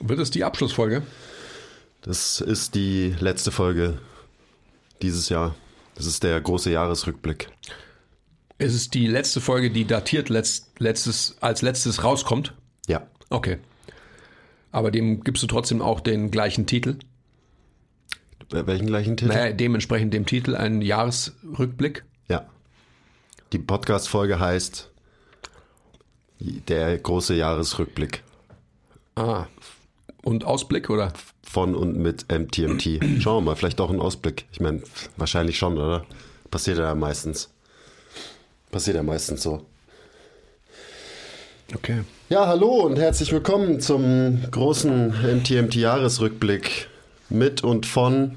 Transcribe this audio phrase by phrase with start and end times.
[0.00, 1.02] Wird es die Abschlussfolge?
[2.02, 3.98] Das ist die letzte Folge
[5.02, 5.54] dieses Jahr.
[5.94, 7.50] Das ist der große Jahresrückblick.
[8.56, 12.54] Es ist die letzte Folge, die datiert letzt, letztes, als letztes rauskommt.
[12.86, 13.06] Ja.
[13.28, 13.58] Okay.
[14.72, 16.98] Aber dem gibst du trotzdem auch den gleichen Titel.
[18.50, 19.32] Welchen gleichen Titel?
[19.32, 22.04] Naja, dementsprechend dem Titel einen Jahresrückblick.
[22.28, 22.48] Ja.
[23.52, 24.90] Die Podcast-Folge heißt
[26.40, 28.22] Der große Jahresrückblick.
[29.14, 29.46] Ah.
[30.22, 31.12] Und Ausblick, oder?
[31.42, 33.00] Von und mit MTMT.
[33.20, 34.46] Schauen wir mal, vielleicht auch ein Ausblick.
[34.52, 34.82] Ich meine,
[35.16, 36.04] wahrscheinlich schon, oder?
[36.50, 37.50] Passiert ja meistens.
[38.70, 39.64] Passiert ja meistens so.
[41.74, 42.00] Okay.
[42.28, 46.88] Ja, hallo und herzlich willkommen zum großen MTMT-Jahresrückblick
[47.28, 48.36] mit und von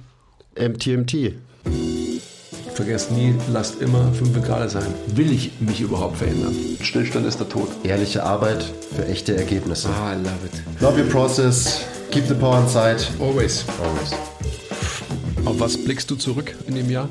[0.56, 1.34] MTMT.
[2.76, 4.92] Vergesst nie, lasst immer 5 Grad sein.
[5.08, 6.56] Will ich mich überhaupt verändern?
[6.82, 7.68] Stillstand ist der Tod.
[7.84, 9.90] Ehrliche Arbeit für echte Ergebnisse.
[9.90, 10.82] Ah, I love it.
[10.82, 11.82] Love your process.
[12.10, 12.98] Keep the power inside.
[13.20, 13.64] Always.
[13.80, 14.12] Always.
[15.46, 17.10] Auf was blickst du zurück in dem Jahr?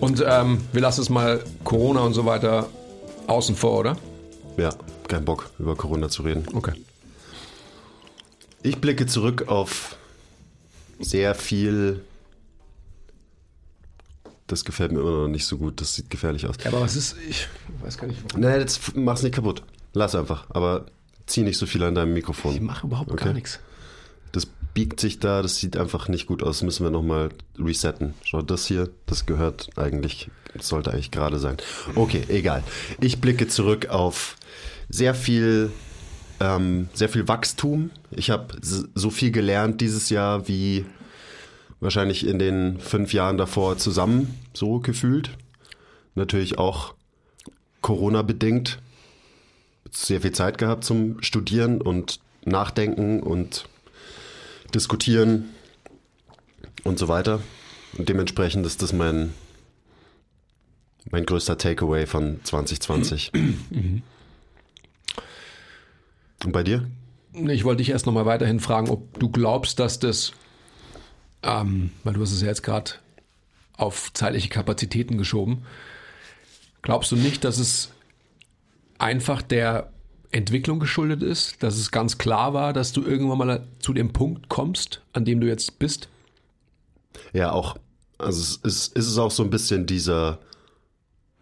[0.00, 2.68] Und ähm, wir lassen es mal Corona und so weiter
[3.28, 3.96] außen vor, oder?
[4.58, 4.70] Ja,
[5.08, 6.44] kein Bock, über Corona zu reden.
[6.52, 6.72] Okay.
[8.62, 9.96] Ich blicke zurück auf
[11.00, 12.02] sehr viel.
[14.46, 15.80] Das gefällt mir immer noch nicht so gut.
[15.80, 16.56] Das sieht gefährlich aus.
[16.62, 17.48] Ja, aber was ist, ich
[17.82, 18.40] weiß gar nicht, warum.
[18.40, 19.62] Nee, das mach's nicht kaputt.
[19.94, 20.46] Lass einfach.
[20.50, 20.86] Aber
[21.26, 22.62] zieh nicht so viel an deinem Ich Mikrofon.
[22.64, 23.24] mache überhaupt Okay.
[23.26, 23.60] gar nichts.
[24.32, 26.56] Das biegt sich da, das sieht einfach nicht gut aus.
[26.58, 28.14] Das müssen wir nochmal resetten.
[28.24, 31.56] Schau, das hier, das gehört eigentlich, das sollte eigentlich gerade sein.
[31.94, 32.62] Okay, egal.
[33.00, 34.36] Ich blicke zurück auf
[34.88, 35.70] sehr viel,
[36.40, 37.90] ähm, sehr viel Wachstum.
[38.10, 40.84] Ich habe so viel gelernt dieses Jahr wie
[41.82, 45.30] wahrscheinlich in den fünf Jahren davor zusammen so gefühlt.
[46.14, 46.94] Natürlich auch
[47.80, 48.78] Corona-bedingt.
[49.90, 53.66] Sehr viel Zeit gehabt zum Studieren und Nachdenken und
[54.74, 55.50] Diskutieren
[56.84, 57.40] und so weiter.
[57.98, 59.34] Und dementsprechend ist das mein,
[61.10, 63.32] mein größter Takeaway von 2020.
[66.44, 66.88] Und bei dir?
[67.32, 70.32] Ich wollte dich erst nochmal weiterhin fragen, ob du glaubst, dass das,
[71.42, 72.92] ähm, weil du hast es ja jetzt gerade
[73.76, 75.64] auf zeitliche Kapazitäten geschoben,
[76.82, 77.90] glaubst du nicht, dass es
[78.98, 79.90] einfach der
[80.30, 84.48] Entwicklung geschuldet ist, dass es ganz klar war, dass du irgendwann mal zu dem Punkt
[84.48, 86.08] kommst, an dem du jetzt bist?
[87.32, 87.76] Ja, auch,
[88.18, 90.38] also es ist, ist es auch so ein bisschen dieser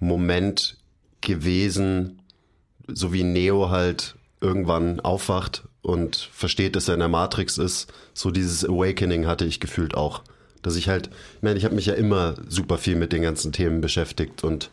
[0.01, 0.79] Moment
[1.21, 2.23] gewesen,
[2.89, 7.93] so wie Neo halt irgendwann aufwacht und versteht, dass er in der Matrix ist.
[8.15, 10.23] So dieses Awakening hatte ich gefühlt auch.
[10.63, 13.53] Dass ich halt, ich meine, ich habe mich ja immer super viel mit den ganzen
[13.53, 14.71] Themen beschäftigt und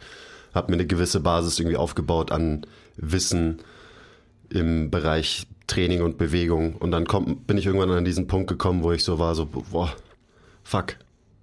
[0.53, 2.65] habe mir eine gewisse Basis irgendwie aufgebaut an
[2.97, 3.59] Wissen
[4.49, 6.75] im Bereich Training und Bewegung.
[6.75, 9.45] Und dann kommt, bin ich irgendwann an diesen Punkt gekommen, wo ich so war, so,
[9.45, 9.93] boah,
[10.63, 10.95] fuck,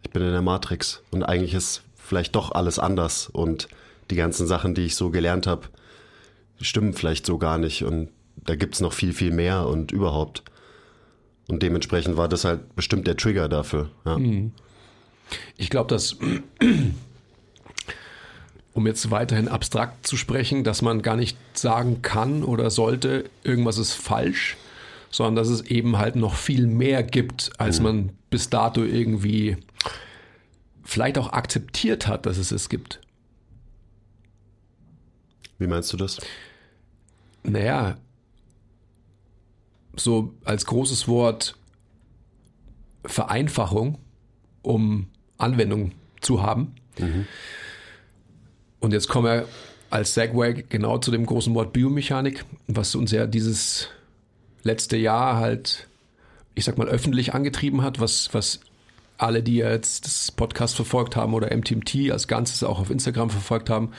[0.03, 3.69] ich bin in der Matrix und eigentlich ist vielleicht doch alles anders und
[4.11, 5.69] die ganzen Sachen, die ich so gelernt habe,
[6.61, 8.09] stimmen vielleicht so gar nicht und
[8.45, 10.43] da gibt's noch viel, viel mehr und überhaupt.
[11.49, 13.91] Und dementsprechend war das halt bestimmt der Trigger dafür.
[14.05, 14.19] Ja.
[15.57, 16.17] Ich glaube, dass,
[18.73, 23.79] um jetzt weiterhin abstrakt zu sprechen, dass man gar nicht sagen kann oder sollte, irgendwas
[23.79, 24.57] ist falsch,
[25.11, 29.57] sondern dass es eben halt noch viel mehr gibt, als man bis dato irgendwie
[30.83, 33.01] vielleicht auch akzeptiert hat, dass es es gibt.
[35.59, 36.19] Wie meinst du das?
[37.43, 37.97] Naja,
[40.01, 41.57] so als großes Wort
[43.05, 43.99] Vereinfachung,
[44.63, 46.75] um Anwendung zu haben.
[48.81, 49.49] Und jetzt kommen wir
[49.91, 53.89] als Segway genau zu dem großen Wort Biomechanik, was uns ja dieses
[54.63, 55.89] letzte Jahr halt,
[56.55, 58.61] ich sag mal, öffentlich angetrieben hat, was, was
[59.19, 63.71] alle, die jetzt das Podcast verfolgt haben oder MTMT als Ganzes auch auf Instagram verfolgt
[63.71, 63.93] haben,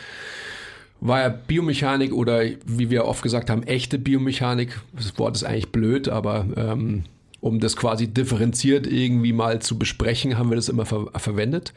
[1.02, 4.82] war ja Biomechanik oder wie wir oft gesagt haben, echte Biomechanik.
[4.94, 7.04] Das Wort ist eigentlich blöd, aber ähm,
[7.42, 11.74] um das quasi differenziert irgendwie mal zu besprechen, haben wir das immer ver verwendet.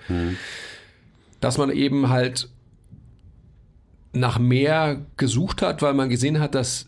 [1.40, 2.48] Dass man eben halt
[4.12, 6.86] nach mehr gesucht hat, weil man gesehen hat, dass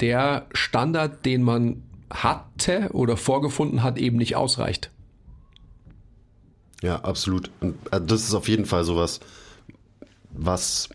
[0.00, 4.90] der Standard, den man hatte oder vorgefunden hat, eben nicht ausreicht.
[6.82, 7.50] Ja, absolut.
[7.60, 9.20] Und äh, das ist auf jeden Fall sowas,
[10.32, 10.88] was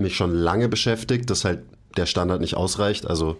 [0.00, 1.60] mich schon lange beschäftigt, dass halt
[1.96, 3.06] der Standard nicht ausreicht.
[3.06, 3.36] Also,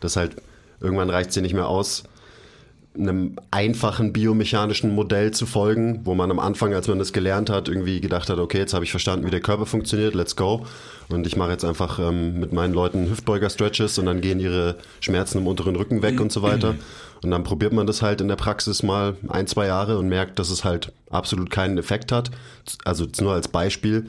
[0.00, 0.36] dass halt
[0.80, 2.04] irgendwann reicht sie nicht mehr aus,
[2.96, 7.68] einem einfachen biomechanischen Modell zu folgen, wo man am Anfang, als man das gelernt hat,
[7.68, 10.64] irgendwie gedacht hat, okay, jetzt habe ich verstanden, wie der Körper funktioniert, let's go.
[11.08, 15.38] Und ich mache jetzt einfach ähm, mit meinen Leuten Hüftbeuger-Stretches und dann gehen ihre Schmerzen
[15.38, 16.76] im unteren Rücken weg und so weiter.
[17.22, 20.38] Und dann probiert man das halt in der Praxis mal ein, zwei Jahre und merkt,
[20.38, 22.30] dass es halt absolut keinen Effekt hat.
[22.84, 24.06] Also nur als Beispiel.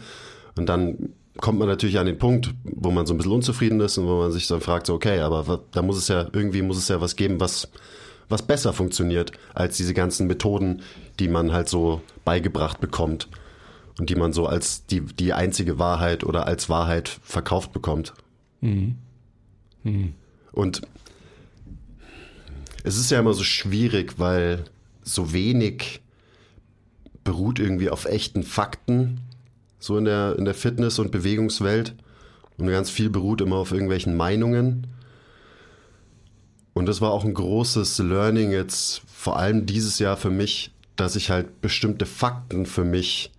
[0.58, 3.98] Und dann kommt man natürlich an den Punkt, wo man so ein bisschen unzufrieden ist
[3.98, 6.78] und wo man sich dann fragt, so, okay, aber da muss es ja, irgendwie muss
[6.78, 7.70] es ja was geben, was,
[8.30, 10.82] was besser funktioniert als diese ganzen Methoden,
[11.20, 13.28] die man halt so beigebracht bekommt
[14.00, 18.14] und die man so als die, die einzige Wahrheit oder als Wahrheit verkauft bekommt.
[18.62, 18.96] Mhm.
[19.84, 20.14] Mhm.
[20.52, 20.82] Und
[22.84, 24.66] es ist ja immer so schwierig, weil
[25.04, 26.02] so wenig
[27.24, 29.22] beruht irgendwie auf echten Fakten
[29.86, 31.94] so in der, in der Fitness- und Bewegungswelt.
[32.58, 34.88] Und ganz viel beruht immer auf irgendwelchen Meinungen.
[36.74, 41.16] Und das war auch ein großes Learning jetzt, vor allem dieses Jahr für mich, dass
[41.16, 43.32] ich halt bestimmte Fakten für mich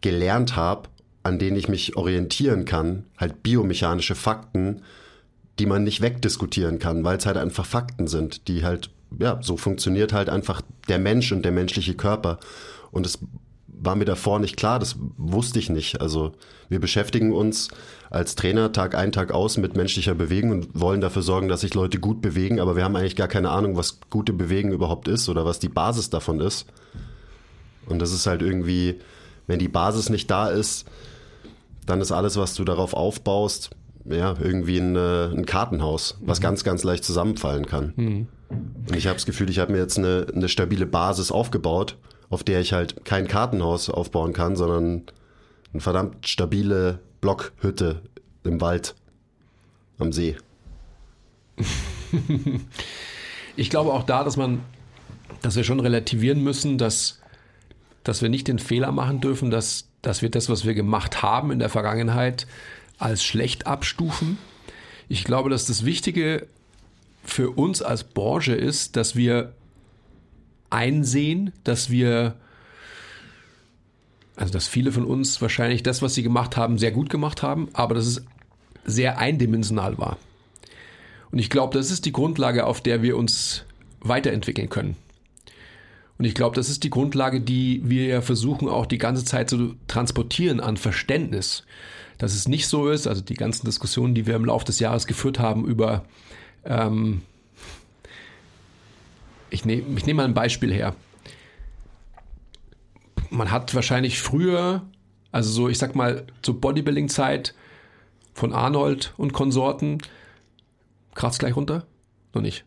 [0.00, 0.88] gelernt habe,
[1.22, 4.82] an denen ich mich orientieren kann, halt biomechanische Fakten,
[5.58, 9.56] die man nicht wegdiskutieren kann, weil es halt einfach Fakten sind, die halt, ja, so
[9.56, 12.38] funktioniert halt einfach der Mensch und der menschliche Körper.
[12.92, 13.18] Und es
[13.86, 16.00] war mir davor nicht klar, das wusste ich nicht.
[16.00, 16.32] Also
[16.68, 17.68] wir beschäftigen uns
[18.10, 21.74] als Trainer Tag ein, Tag aus mit menschlicher Bewegung und wollen dafür sorgen, dass sich
[21.74, 25.28] Leute gut bewegen, aber wir haben eigentlich gar keine Ahnung, was gute Bewegung überhaupt ist
[25.28, 26.66] oder was die Basis davon ist.
[27.86, 28.96] Und das ist halt irgendwie,
[29.46, 30.86] wenn die Basis nicht da ist,
[31.86, 33.70] dann ist alles, was du darauf aufbaust,
[34.04, 36.42] ja, irgendwie ein, äh, ein Kartenhaus, was mhm.
[36.42, 37.92] ganz, ganz leicht zusammenfallen kann.
[37.96, 38.28] Mhm.
[38.48, 41.96] Und ich habe das Gefühl, ich habe mir jetzt eine, eine stabile Basis aufgebaut
[42.30, 45.02] auf der ich halt kein Kartenhaus aufbauen kann, sondern
[45.72, 48.02] eine verdammt stabile Blockhütte
[48.44, 48.94] im Wald
[49.98, 50.36] am See.
[53.56, 54.60] ich glaube auch da, dass man,
[55.42, 57.20] dass wir schon relativieren müssen, dass,
[58.04, 61.50] dass wir nicht den Fehler machen dürfen, dass, dass wir das, was wir gemacht haben
[61.50, 62.46] in der Vergangenheit,
[62.98, 64.38] als schlecht abstufen.
[65.08, 66.46] Ich glaube, dass das Wichtige
[67.24, 69.52] für uns als Branche ist, dass wir
[70.70, 72.36] einsehen, dass wir,
[74.36, 77.68] also dass viele von uns wahrscheinlich das, was sie gemacht haben, sehr gut gemacht haben,
[77.72, 78.24] aber dass es
[78.84, 80.18] sehr eindimensional war.
[81.30, 83.64] Und ich glaube, das ist die Grundlage, auf der wir uns
[84.00, 84.96] weiterentwickeln können.
[86.18, 89.50] Und ich glaube, das ist die Grundlage, die wir ja versuchen auch die ganze Zeit
[89.50, 91.64] zu transportieren an Verständnis.
[92.18, 95.06] Dass es nicht so ist, also die ganzen Diskussionen, die wir im Laufe des Jahres
[95.06, 96.04] geführt haben über
[96.64, 97.20] ähm,
[99.50, 100.94] ich nehme ich nehm mal ein Beispiel her.
[103.30, 104.82] Man hat wahrscheinlich früher,
[105.32, 107.54] also so, ich sag mal, zur Bodybuilding-Zeit
[108.34, 109.98] von Arnold und Konsorten,
[111.14, 111.86] kratzt gleich runter?
[112.34, 112.64] Noch nicht.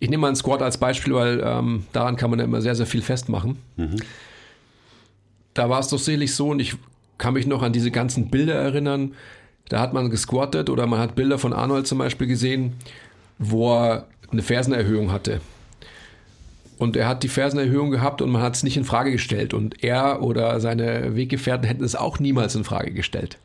[0.00, 2.74] Ich nehme mal einen Squat als Beispiel, weil ähm, daran kann man ja immer sehr,
[2.74, 3.56] sehr viel festmachen.
[3.76, 3.96] Mhm.
[5.54, 6.76] Da war es doch selig so und ich
[7.16, 9.14] kann mich noch an diese ganzen Bilder erinnern.
[9.68, 12.74] Da hat man gesquattet oder man hat Bilder von Arnold zum Beispiel gesehen,
[13.38, 15.40] wo er eine Fersenerhöhung hatte.
[16.76, 19.54] Und er hat die Fersenerhöhung gehabt und man hat es nicht in Frage gestellt.
[19.54, 23.38] Und er oder seine Weggefährten hätten es auch niemals in Frage gestellt.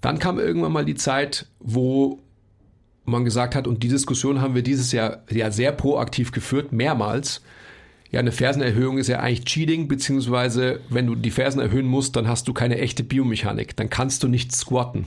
[0.00, 2.20] Dann kam irgendwann mal die Zeit, wo
[3.04, 7.42] man gesagt hat, und die Diskussion haben wir dieses Jahr ja sehr proaktiv geführt, mehrmals.
[8.10, 12.28] Ja, eine Fersenerhöhung ist ja eigentlich Cheating, beziehungsweise wenn du die Fersen erhöhen musst, dann
[12.28, 13.76] hast du keine echte Biomechanik.
[13.76, 15.06] Dann kannst du nicht squatten.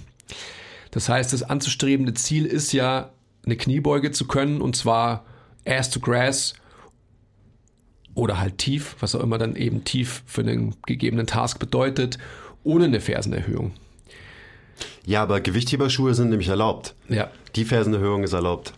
[0.92, 3.10] Das heißt, das anzustrebende Ziel ist ja,
[3.50, 5.26] eine Kniebeuge zu können und zwar
[5.66, 6.54] ass to grass
[8.14, 12.18] oder halt tief, was auch immer dann eben tief für den gegebenen Task bedeutet,
[12.64, 13.74] ohne eine Fersenerhöhung.
[15.06, 16.94] Ja, aber Gewichtheberschuhe sind nämlich erlaubt.
[17.08, 17.32] Ja.
[17.56, 18.74] Die Fersenerhöhung ist erlaubt.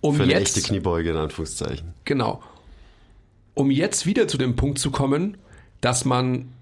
[0.00, 1.94] Um für eine jetzt, echte Kniebeuge in Anführungszeichen.
[2.04, 2.42] Genau.
[3.54, 5.36] Um jetzt wieder zu dem Punkt zu kommen,
[5.80, 6.52] dass man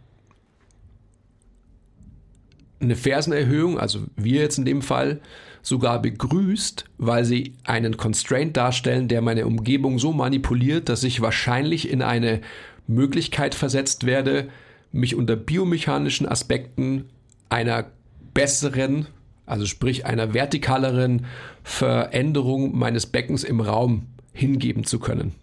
[2.80, 5.20] eine Fersenerhöhung, also wir jetzt in dem Fall,
[5.62, 11.88] sogar begrüßt, weil sie einen Constraint darstellen, der meine Umgebung so manipuliert, dass ich wahrscheinlich
[11.88, 12.40] in eine
[12.88, 14.48] Möglichkeit versetzt werde,
[14.90, 17.08] mich unter biomechanischen Aspekten
[17.48, 17.86] einer
[18.34, 19.06] besseren,
[19.46, 21.26] also sprich einer vertikaleren
[21.62, 25.34] Veränderung meines Beckens im Raum hingeben zu können.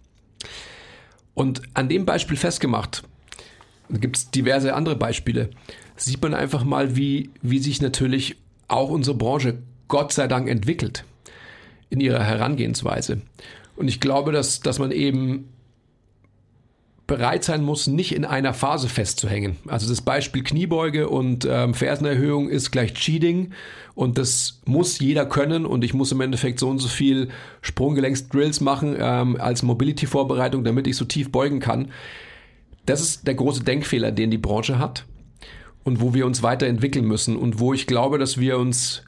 [1.34, 3.02] Und an dem Beispiel festgemacht,
[3.88, 5.50] gibt es diverse andere Beispiele,
[5.96, 8.36] sieht man einfach mal, wie, wie sich natürlich
[8.68, 9.58] auch unsere Branche
[9.90, 11.04] Gott sei Dank entwickelt
[11.90, 13.20] in ihrer Herangehensweise.
[13.76, 15.50] Und ich glaube, dass, dass man eben
[17.06, 19.56] bereit sein muss, nicht in einer Phase festzuhängen.
[19.66, 23.50] Also das Beispiel Kniebeuge und ähm, Fersenerhöhung ist gleich Cheating
[23.96, 27.30] und das muss jeder können und ich muss im Endeffekt so und so viel
[27.62, 31.90] Sprunggelenksdrills machen ähm, als Mobility-Vorbereitung, damit ich so tief beugen kann.
[32.86, 35.04] Das ist der große Denkfehler, den die Branche hat
[35.82, 39.02] und wo wir uns weiterentwickeln müssen und wo ich glaube, dass wir uns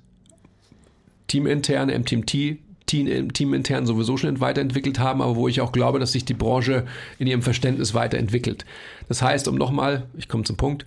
[1.26, 6.24] teamintern, MTMT, Team, teamintern sowieso schon weiterentwickelt haben, aber wo ich auch glaube, dass sich
[6.24, 6.84] die Branche
[7.18, 8.64] in ihrem Verständnis weiterentwickelt.
[9.08, 10.84] Das heißt, um nochmal, ich komme zum Punkt,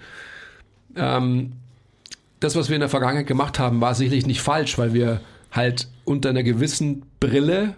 [0.95, 1.53] ähm,
[2.39, 5.87] das, was wir in der Vergangenheit gemacht haben, war sicherlich nicht falsch, weil wir halt
[6.03, 7.75] unter einer gewissen Brille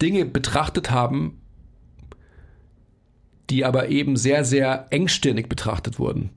[0.00, 1.40] Dinge betrachtet haben,
[3.50, 6.30] die aber eben sehr, sehr engstirnig betrachtet wurden.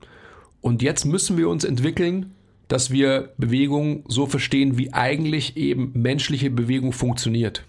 [0.62, 2.34] Und jetzt müssen wir uns entwickeln,
[2.68, 7.64] dass wir Bewegung so verstehen, wie eigentlich eben menschliche Bewegung funktioniert.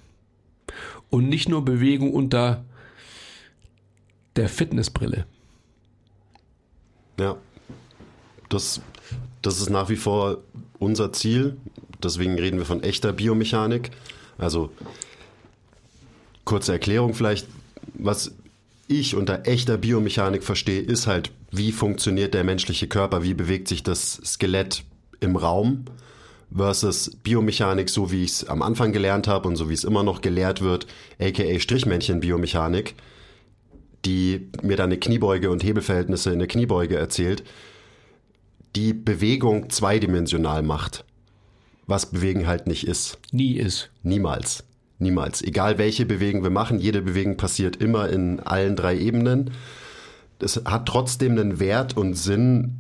[1.09, 2.63] Und nicht nur Bewegung unter
[4.38, 5.25] der Fitnessbrille.
[7.19, 7.35] Ja,
[8.50, 8.81] das,
[9.41, 10.38] das ist nach wie vor
[10.79, 11.57] unser Ziel.
[12.01, 13.91] Deswegen reden wir von echter Biomechanik.
[14.38, 14.71] Also
[16.45, 17.47] kurze Erklärung vielleicht,
[17.93, 18.33] was
[18.88, 23.83] ich unter echter Biomechanik verstehe, ist halt, wie funktioniert der menschliche Körper, wie bewegt sich
[23.83, 24.83] das Skelett
[25.19, 25.86] im Raum
[26.53, 30.01] versus Biomechanik, so wie ich es am Anfang gelernt habe und so wie es immer
[30.01, 30.88] noch gelehrt wird,
[31.19, 32.95] aka Strichmännchen-Biomechanik,
[34.03, 37.43] die mir dann eine Kniebeuge und Hebelverhältnisse in der Kniebeuge erzählt,
[38.75, 41.05] die Bewegung zweidimensional macht.
[41.86, 43.19] Was Bewegen halt nicht ist.
[43.31, 43.91] Nie ist.
[44.01, 44.63] Niemals.
[44.98, 45.43] Niemals.
[45.43, 49.51] Egal welche Bewegung wir machen, jede Bewegung passiert immer in allen drei Ebenen.
[50.43, 52.79] Es hat trotzdem einen Wert und Sinn,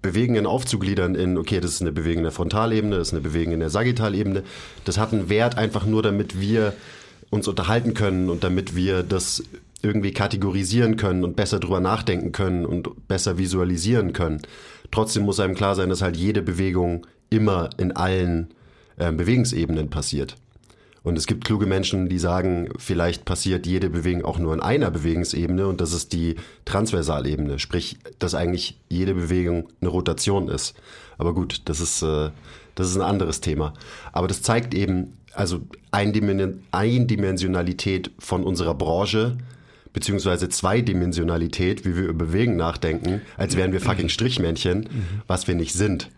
[0.00, 3.54] Bewegungen aufzugliedern in, okay, das ist eine Bewegung in der Frontalebene, das ist eine Bewegung
[3.54, 4.44] in der Sagittalebene.
[4.84, 6.72] Das hat einen Wert einfach nur, damit wir
[7.30, 9.42] uns unterhalten können und damit wir das
[9.82, 14.42] irgendwie kategorisieren können und besser drüber nachdenken können und besser visualisieren können.
[14.90, 18.48] Trotzdem muss einem klar sein, dass halt jede Bewegung immer in allen
[18.96, 20.36] äh, Bewegungsebenen passiert.
[21.08, 24.90] Und es gibt kluge Menschen, die sagen, vielleicht passiert jede Bewegung auch nur in einer
[24.90, 26.36] Bewegungsebene und das ist die
[26.66, 30.74] Transversalebene, sprich, dass eigentlich jede Bewegung eine Rotation ist.
[31.16, 32.28] Aber gut, das ist, äh,
[32.74, 33.72] das ist ein anderes Thema.
[34.12, 35.62] Aber das zeigt eben, also
[35.92, 39.38] Eindimensionalität von unserer Branche,
[39.94, 44.90] beziehungsweise Zweidimensionalität, wie wir über Bewegen nachdenken, als wären wir fucking Strichmännchen,
[45.26, 46.10] was wir nicht sind.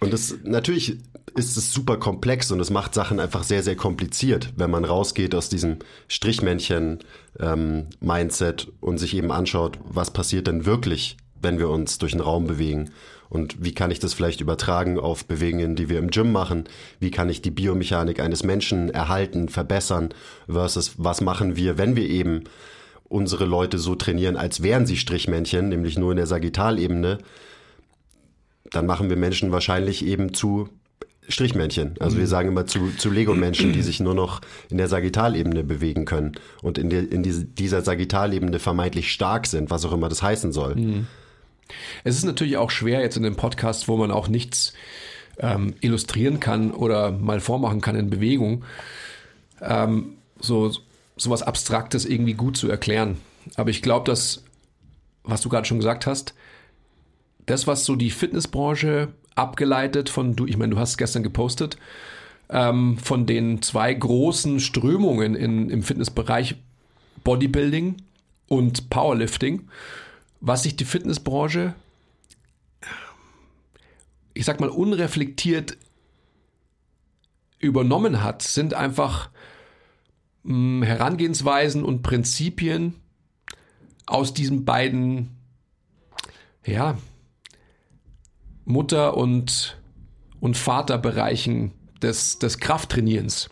[0.00, 0.98] Und das natürlich
[1.36, 5.34] ist es super komplex und es macht Sachen einfach sehr, sehr kompliziert, wenn man rausgeht
[5.34, 11.98] aus diesem Strichmännchen-Mindset ähm, und sich eben anschaut, was passiert denn wirklich, wenn wir uns
[11.98, 12.90] durch den Raum bewegen
[13.30, 16.64] und wie kann ich das vielleicht übertragen auf Bewegungen, die wir im Gym machen?
[16.98, 20.12] Wie kann ich die Biomechanik eines Menschen erhalten, verbessern
[20.48, 22.44] versus was machen wir, wenn wir eben
[23.04, 27.18] unsere Leute so trainieren, als wären sie Strichmännchen, nämlich nur in der Sagittalebene,
[28.72, 30.68] dann machen wir Menschen wahrscheinlich eben zu
[31.30, 31.94] Strichmännchen.
[32.00, 32.28] Also wir mhm.
[32.28, 36.32] sagen immer zu, zu Lego-Menschen, die sich nur noch in der Sagittalebene bewegen können
[36.62, 40.52] und in, der, in diese, dieser Sagittalebene vermeintlich stark sind, was auch immer das heißen
[40.52, 40.76] soll.
[40.76, 41.06] Mhm.
[42.04, 44.72] Es ist natürlich auch schwer jetzt in einem Podcast, wo man auch nichts
[45.38, 48.64] ähm, illustrieren kann oder mal vormachen kann in Bewegung,
[49.60, 50.72] ähm, so
[51.16, 53.18] sowas Abstraktes irgendwie gut zu erklären.
[53.56, 54.42] Aber ich glaube, dass,
[55.22, 56.34] was du gerade schon gesagt hast,
[57.46, 59.08] das, was so die Fitnessbranche
[59.40, 61.78] abgeleitet von, du, ich meine, du hast es gestern gepostet,
[62.48, 66.56] ähm, von den zwei großen Strömungen in, im Fitnessbereich
[67.24, 67.96] Bodybuilding
[68.48, 69.68] und Powerlifting,
[70.40, 71.74] was sich die Fitnessbranche,
[74.34, 75.76] ich sag mal, unreflektiert
[77.58, 79.30] übernommen hat, sind einfach
[80.42, 82.94] mh, hm, Herangehensweisen und Prinzipien
[84.06, 85.36] aus diesen beiden,
[86.66, 86.98] ja,
[88.70, 89.78] Mutter- und,
[90.40, 91.72] und Vaterbereichen
[92.02, 93.50] des, des Krafttrainierens.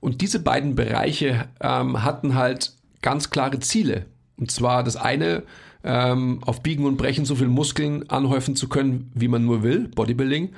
[0.00, 4.06] Und diese beiden Bereiche ähm, hatten halt ganz klare Ziele.
[4.36, 5.42] Und zwar das eine,
[5.82, 9.88] ähm, auf Biegen und Brechen so viel Muskeln anhäufen zu können, wie man nur will,
[9.88, 10.52] Bodybuilding,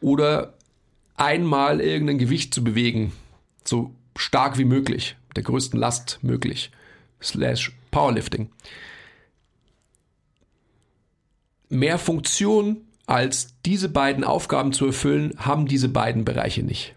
[0.00, 0.54] oder
[1.16, 3.12] einmal irgendein Gewicht zu bewegen,
[3.64, 6.70] so stark wie möglich, der größten Last möglich,
[7.22, 8.50] slash Powerlifting.
[11.68, 16.94] Mehr Funktion als diese beiden Aufgaben zu erfüllen, haben diese beiden Bereiche nicht.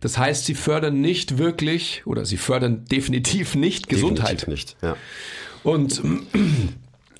[0.00, 4.42] Das heißt, sie fördern nicht wirklich oder sie fördern definitiv nicht Gesundheit.
[4.42, 4.96] Definitiv nicht, ja.
[5.62, 6.02] Und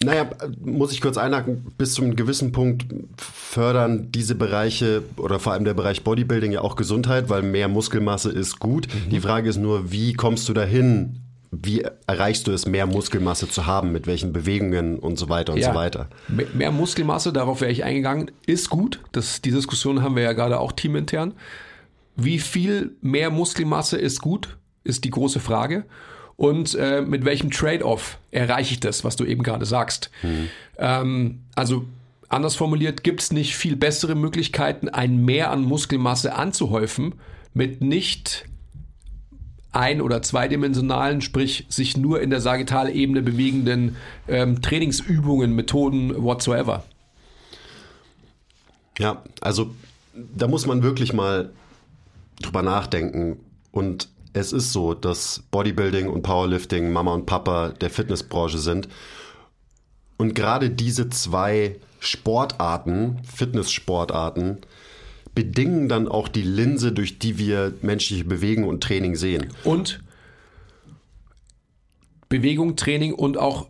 [0.02, 0.30] Naja,
[0.64, 2.86] muss ich kurz einhaken, bis zu einem gewissen Punkt
[3.18, 8.30] fördern diese Bereiche oder vor allem der Bereich Bodybuilding ja auch Gesundheit, weil mehr Muskelmasse
[8.30, 8.88] ist gut.
[8.88, 9.10] Mhm.
[9.10, 11.20] Die Frage ist nur, wie kommst du dahin?
[11.52, 15.58] Wie erreichst du es, mehr Muskelmasse zu haben, mit welchen Bewegungen und so weiter und
[15.58, 16.08] ja, so weiter?
[16.54, 19.00] Mehr Muskelmasse, darauf wäre ich eingegangen, ist gut.
[19.10, 21.34] Das, die Diskussion haben wir ja gerade auch teamintern.
[22.14, 25.84] Wie viel mehr Muskelmasse ist gut, ist die große Frage
[26.36, 30.10] und äh, mit welchem Trade-off erreiche ich das, was du eben gerade sagst.
[30.22, 30.48] Mhm.
[30.78, 31.84] Ähm, also
[32.28, 37.16] anders formuliert, gibt es nicht viel bessere Möglichkeiten, ein Mehr an Muskelmasse anzuhäufen
[37.52, 38.46] mit nicht
[39.72, 43.96] ein- oder zweidimensionalen, sprich sich nur in der Sagittalebene bewegenden
[44.28, 46.84] ähm, Trainingsübungen, Methoden, whatsoever.
[48.98, 49.70] Ja, also
[50.14, 51.50] da muss man wirklich mal
[52.40, 53.38] drüber nachdenken
[53.72, 58.88] und es ist so, dass Bodybuilding und Powerlifting Mama und Papa der Fitnessbranche sind.
[60.18, 64.58] Und gerade diese zwei Sportarten, Fitnesssportarten,
[65.34, 69.48] bedingen dann auch die Linse, durch die wir menschliche Bewegung und Training sehen.
[69.64, 70.02] Und
[72.28, 73.68] Bewegung, Training und auch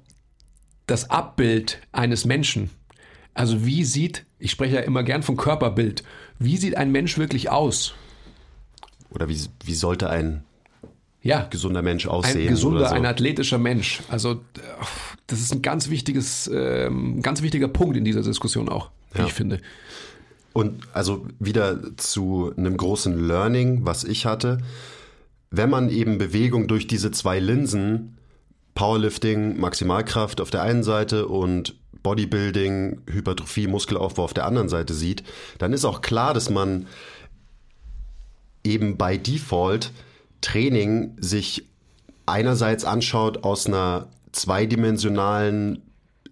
[0.86, 2.70] das Abbild eines Menschen.
[3.34, 6.02] Also wie sieht, ich spreche ja immer gern von Körperbild,
[6.38, 7.94] wie sieht ein Mensch wirklich aus?
[9.10, 10.44] Oder wie, wie sollte ein
[11.22, 12.48] ja, gesunder Mensch aussehen.
[12.48, 12.94] Ein gesunder, so.
[12.94, 14.00] ein athletischer Mensch.
[14.08, 14.40] Also
[15.26, 19.26] das ist ein ganz wichtiges, ähm, ganz wichtiger Punkt in dieser Diskussion auch, wie ja.
[19.26, 19.60] ich finde.
[20.52, 24.58] Und also wieder zu einem großen Learning, was ich hatte.
[25.50, 28.18] Wenn man eben Bewegung durch diese zwei Linsen,
[28.74, 35.22] Powerlifting, Maximalkraft auf der einen Seite und Bodybuilding, Hypertrophie, Muskelaufbau auf der anderen Seite sieht,
[35.58, 36.86] dann ist auch klar, dass man
[38.64, 39.92] eben bei Default
[40.40, 41.66] Training sich
[42.26, 45.82] einerseits anschaut aus einer zweidimensionalen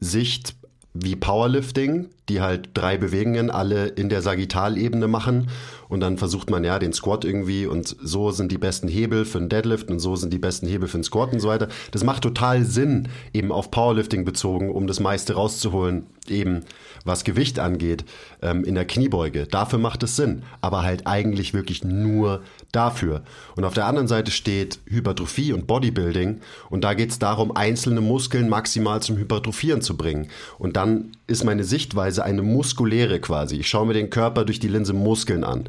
[0.01, 0.55] Sicht
[0.95, 5.49] wie Powerlifting, die halt drei Bewegungen alle in der Sagittalebene machen
[5.89, 9.39] und dann versucht man ja den Squat irgendwie und so sind die besten Hebel für
[9.39, 11.69] einen Deadlift und so sind die besten Hebel für einen Squat und so weiter.
[11.91, 16.65] Das macht total Sinn, eben auf Powerlifting bezogen, um das meiste rauszuholen, eben
[17.05, 18.05] was Gewicht angeht,
[18.43, 19.47] ähm, in der Kniebeuge.
[19.47, 23.23] Dafür macht es Sinn, aber halt eigentlich wirklich nur dafür.
[23.57, 28.01] Und auf der anderen Seite steht Hypertrophie und Bodybuilding und da geht es darum, einzelne
[28.01, 30.29] Muskeln maximal zum Hypertrophieren zu bringen.
[30.59, 33.57] Und dann ist meine Sichtweise eine muskuläre quasi.
[33.57, 35.65] Ich schaue mir den Körper durch die Linse Muskeln an.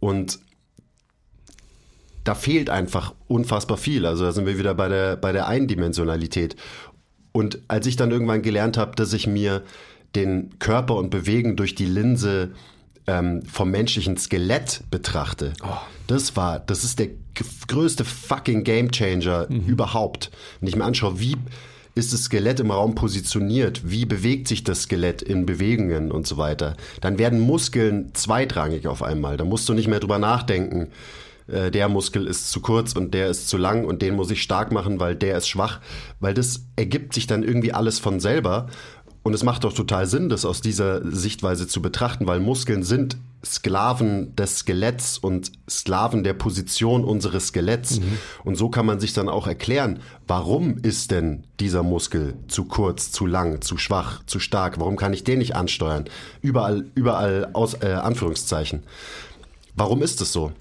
[0.00, 0.38] Und
[2.22, 4.04] da fehlt einfach unfassbar viel.
[4.04, 6.56] Also da sind wir wieder bei der, bei der Eindimensionalität.
[7.32, 9.62] Und als ich dann irgendwann gelernt habe, dass ich mir
[10.14, 12.52] den Körper und Bewegen durch die Linse
[13.06, 15.76] ähm, vom menschlichen Skelett betrachte, oh.
[16.06, 17.08] das war, das ist der
[17.68, 19.66] größte fucking Gamechanger mhm.
[19.66, 20.30] überhaupt.
[20.60, 21.36] Wenn ich mir anschaue, wie
[21.94, 23.90] ist das Skelett im Raum positioniert?
[23.90, 26.76] Wie bewegt sich das Skelett in Bewegungen und so weiter?
[27.00, 29.38] Dann werden Muskeln zweitrangig auf einmal.
[29.38, 30.88] Da musst du nicht mehr drüber nachdenken.
[31.48, 34.42] Äh, der Muskel ist zu kurz und der ist zu lang und den muss ich
[34.42, 35.80] stark machen, weil der ist schwach.
[36.20, 38.66] Weil das ergibt sich dann irgendwie alles von selber.
[39.26, 43.16] Und es macht doch total Sinn, das aus dieser Sichtweise zu betrachten, weil Muskeln sind
[43.44, 47.98] Sklaven des Skeletts und Sklaven der Position unseres Skeletts.
[47.98, 48.18] Mhm.
[48.44, 53.10] Und so kann man sich dann auch erklären, warum ist denn dieser Muskel zu kurz,
[53.10, 54.78] zu lang, zu schwach, zu stark?
[54.78, 56.04] Warum kann ich den nicht ansteuern?
[56.40, 58.84] Überall, überall aus äh, Anführungszeichen.
[59.74, 60.52] Warum ist es so?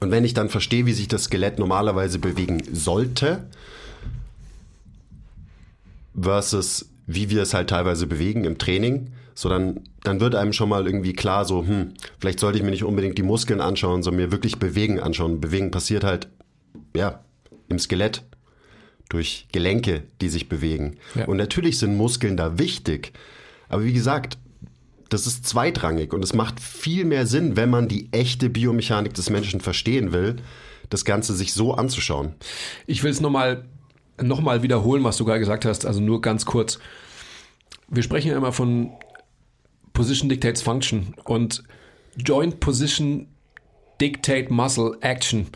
[0.00, 3.44] Und wenn ich dann verstehe, wie sich das Skelett normalerweise bewegen sollte,
[6.20, 10.68] versus wie wir es halt teilweise bewegen im Training, so dann, dann wird einem schon
[10.68, 14.24] mal irgendwie klar, so, hm, vielleicht sollte ich mir nicht unbedingt die Muskeln anschauen, sondern
[14.24, 15.40] mir wirklich Bewegen anschauen.
[15.40, 16.28] Bewegen passiert halt,
[16.94, 17.20] ja,
[17.68, 18.22] im Skelett,
[19.08, 20.98] durch Gelenke, die sich bewegen.
[21.14, 21.26] Ja.
[21.26, 23.12] Und natürlich sind Muskeln da wichtig.
[23.68, 24.38] Aber wie gesagt,
[25.08, 29.28] das ist zweitrangig und es macht viel mehr Sinn, wenn man die echte Biomechanik des
[29.28, 30.36] Menschen verstehen will,
[30.88, 32.34] das Ganze sich so anzuschauen.
[32.86, 33.64] Ich will es nochmal
[34.22, 36.78] nochmal wiederholen, was du gerade gesagt hast, also nur ganz kurz.
[37.88, 38.90] Wir sprechen ja immer von
[39.92, 41.62] Position Dictates Function und
[42.16, 43.26] Joint Position
[44.00, 45.48] Dictate Muscle Action.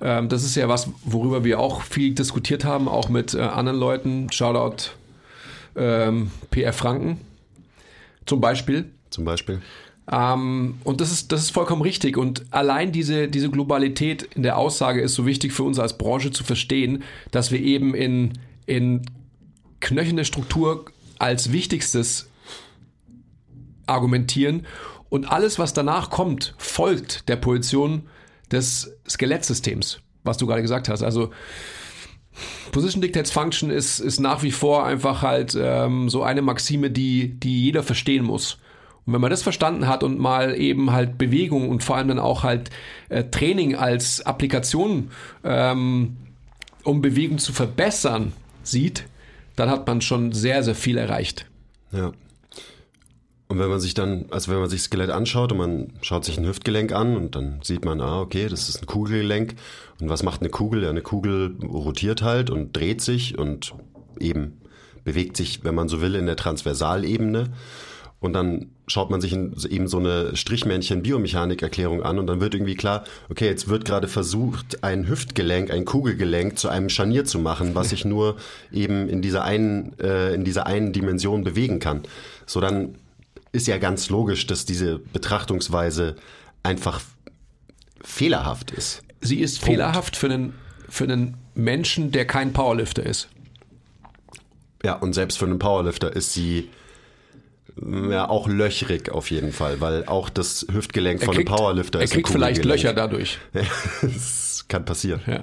[0.00, 3.78] Ähm, das ist ja was, worüber wir auch viel diskutiert haben, auch mit äh, anderen
[3.78, 4.30] Leuten.
[4.32, 4.90] Shoutout
[5.76, 7.20] ähm, PR Franken
[8.26, 8.90] zum Beispiel.
[9.10, 9.60] Zum Beispiel.
[10.10, 12.16] Ähm, und das ist, das ist vollkommen richtig.
[12.16, 16.30] Und allein diese, diese Globalität in der Aussage ist so wichtig für uns als Branche
[16.30, 18.32] zu verstehen, dass wir eben in,
[18.66, 19.02] in
[19.80, 20.86] knöchende Struktur
[21.18, 22.28] als wichtigstes
[23.86, 24.66] argumentieren
[25.08, 28.08] und alles, was danach kommt, folgt der Position
[28.50, 31.02] des Skelettsystems, was du gerade gesagt hast.
[31.02, 31.30] Also
[32.70, 37.38] Position Dictates Function ist, ist nach wie vor einfach halt ähm, so eine Maxime, die,
[37.38, 38.58] die jeder verstehen muss.
[39.10, 42.20] Und wenn man das verstanden hat und mal eben halt Bewegung und vor allem dann
[42.20, 42.70] auch halt
[43.08, 45.10] äh, Training als Applikation,
[45.42, 46.16] ähm,
[46.84, 49.06] um Bewegung zu verbessern, sieht,
[49.56, 51.44] dann hat man schon sehr, sehr viel erreicht.
[51.90, 52.12] Ja.
[53.48, 56.38] Und wenn man sich dann, also wenn man sich Skelett anschaut und man schaut sich
[56.38, 59.56] ein Hüftgelenk an und dann sieht man, ah, okay, das ist ein Kugelgelenk.
[60.00, 60.84] Und was macht eine Kugel?
[60.84, 63.74] Ja, eine Kugel rotiert halt und dreht sich und
[64.20, 64.60] eben
[65.02, 67.50] bewegt sich, wenn man so will, in der Transversalebene.
[68.20, 73.04] Und dann schaut man sich eben so eine Strichmännchen-Biomechanik-Erklärung an und dann wird irgendwie klar,
[73.30, 77.90] okay, jetzt wird gerade versucht, ein Hüftgelenk, ein Kugelgelenk zu einem Scharnier zu machen, was
[77.90, 78.36] sich nur
[78.70, 82.02] eben in dieser einen, äh, in dieser einen Dimension bewegen kann.
[82.44, 82.96] So dann
[83.52, 86.16] ist ja ganz logisch, dass diese Betrachtungsweise
[86.62, 87.00] einfach
[88.02, 89.02] fehlerhaft ist.
[89.22, 89.72] Sie ist Punkt.
[89.72, 90.54] fehlerhaft für einen,
[90.88, 93.28] für einen Menschen, der kein Powerlifter ist.
[94.84, 96.68] Ja, und selbst für einen Powerlifter ist sie
[97.76, 102.04] ja auch löchrig auf jeden Fall, weil auch das Hüftgelenk von kriegt, einem Powerlifter er
[102.04, 102.10] ist.
[102.10, 103.38] Er kriegt vielleicht Löcher dadurch.
[104.02, 105.20] das kann passieren.
[105.26, 105.42] Ja.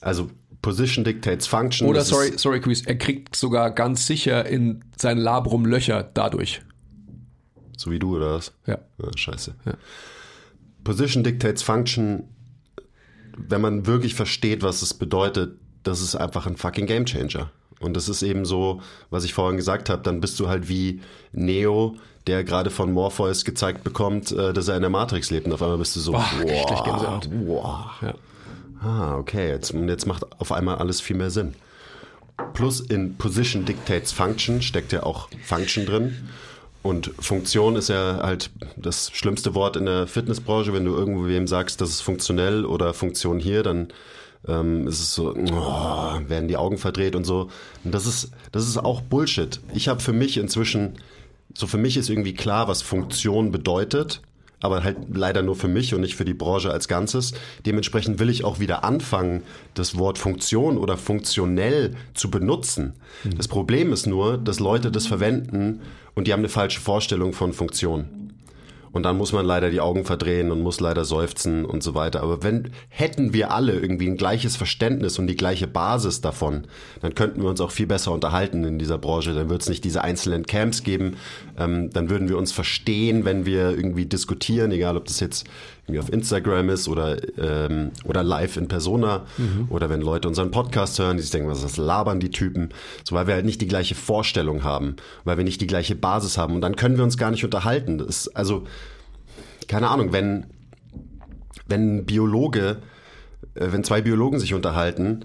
[0.00, 0.30] Also
[0.62, 1.88] Position dictates Function.
[1.88, 6.62] Oder sorry, sorry, Chris, er kriegt sogar ganz sicher in sein Labrum Löcher dadurch.
[7.76, 8.52] So wie du, oder was?
[8.66, 8.78] Ja.
[8.98, 9.54] ja scheiße.
[9.66, 9.74] Ja.
[10.82, 12.28] Position dictates function,
[13.36, 17.50] wenn man wirklich versteht, was es bedeutet, das ist einfach ein fucking Gamechanger.
[17.80, 21.00] Und das ist eben so, was ich vorhin gesagt habe, dann bist du halt wie
[21.32, 25.46] Neo, der gerade von Morpheus gezeigt bekommt, äh, dass er in der Matrix lebt.
[25.46, 27.86] Und auf einmal bist du so, Boah, wow, wow.
[28.02, 28.14] Ja.
[28.82, 31.54] Ah, okay, jetzt, jetzt macht auf einmal alles viel mehr Sinn.
[32.52, 36.28] Plus in Position Dictates Function steckt ja auch Function drin.
[36.82, 40.74] Und Funktion ist ja halt das schlimmste Wort in der Fitnessbranche.
[40.74, 43.88] Wenn du irgendwo wem sagst, das ist funktionell oder Funktion hier, dann
[44.48, 47.48] ähm, ist es so, oh, werden die Augen verdreht und so.
[47.84, 49.60] Und das ist, das ist auch Bullshit.
[49.74, 50.94] Ich habe für mich inzwischen,
[51.54, 54.20] so für mich ist irgendwie klar, was Funktion bedeutet
[54.64, 57.34] aber halt leider nur für mich und nicht für die Branche als Ganzes.
[57.66, 59.42] Dementsprechend will ich auch wieder anfangen,
[59.74, 62.94] das Wort Funktion oder funktionell zu benutzen.
[63.24, 63.36] Mhm.
[63.36, 65.82] Das Problem ist nur, dass Leute das verwenden
[66.14, 68.23] und die haben eine falsche Vorstellung von Funktion.
[68.94, 72.22] Und dann muss man leider die Augen verdrehen und muss leider seufzen und so weiter.
[72.22, 76.68] Aber wenn hätten wir alle irgendwie ein gleiches Verständnis und die gleiche Basis davon,
[77.02, 79.34] dann könnten wir uns auch viel besser unterhalten in dieser Branche.
[79.34, 81.16] Dann wird es nicht diese einzelnen Camps geben.
[81.58, 85.44] Ähm, dann würden wir uns verstehen, wenn wir irgendwie diskutieren, egal ob das jetzt
[85.86, 89.66] irgendwie auf Instagram ist oder, ähm, oder live in Persona mhm.
[89.68, 92.70] oder wenn Leute unseren Podcast hören, die sich denken, was ist das labern die Typen,
[93.04, 96.38] so weil wir halt nicht die gleiche Vorstellung haben, weil wir nicht die gleiche Basis
[96.38, 97.98] haben und dann können wir uns gar nicht unterhalten.
[97.98, 98.64] Das ist, also
[99.68, 100.46] keine Ahnung, wenn
[101.66, 102.78] wenn ein Biologe,
[103.54, 105.24] äh, wenn zwei Biologen sich unterhalten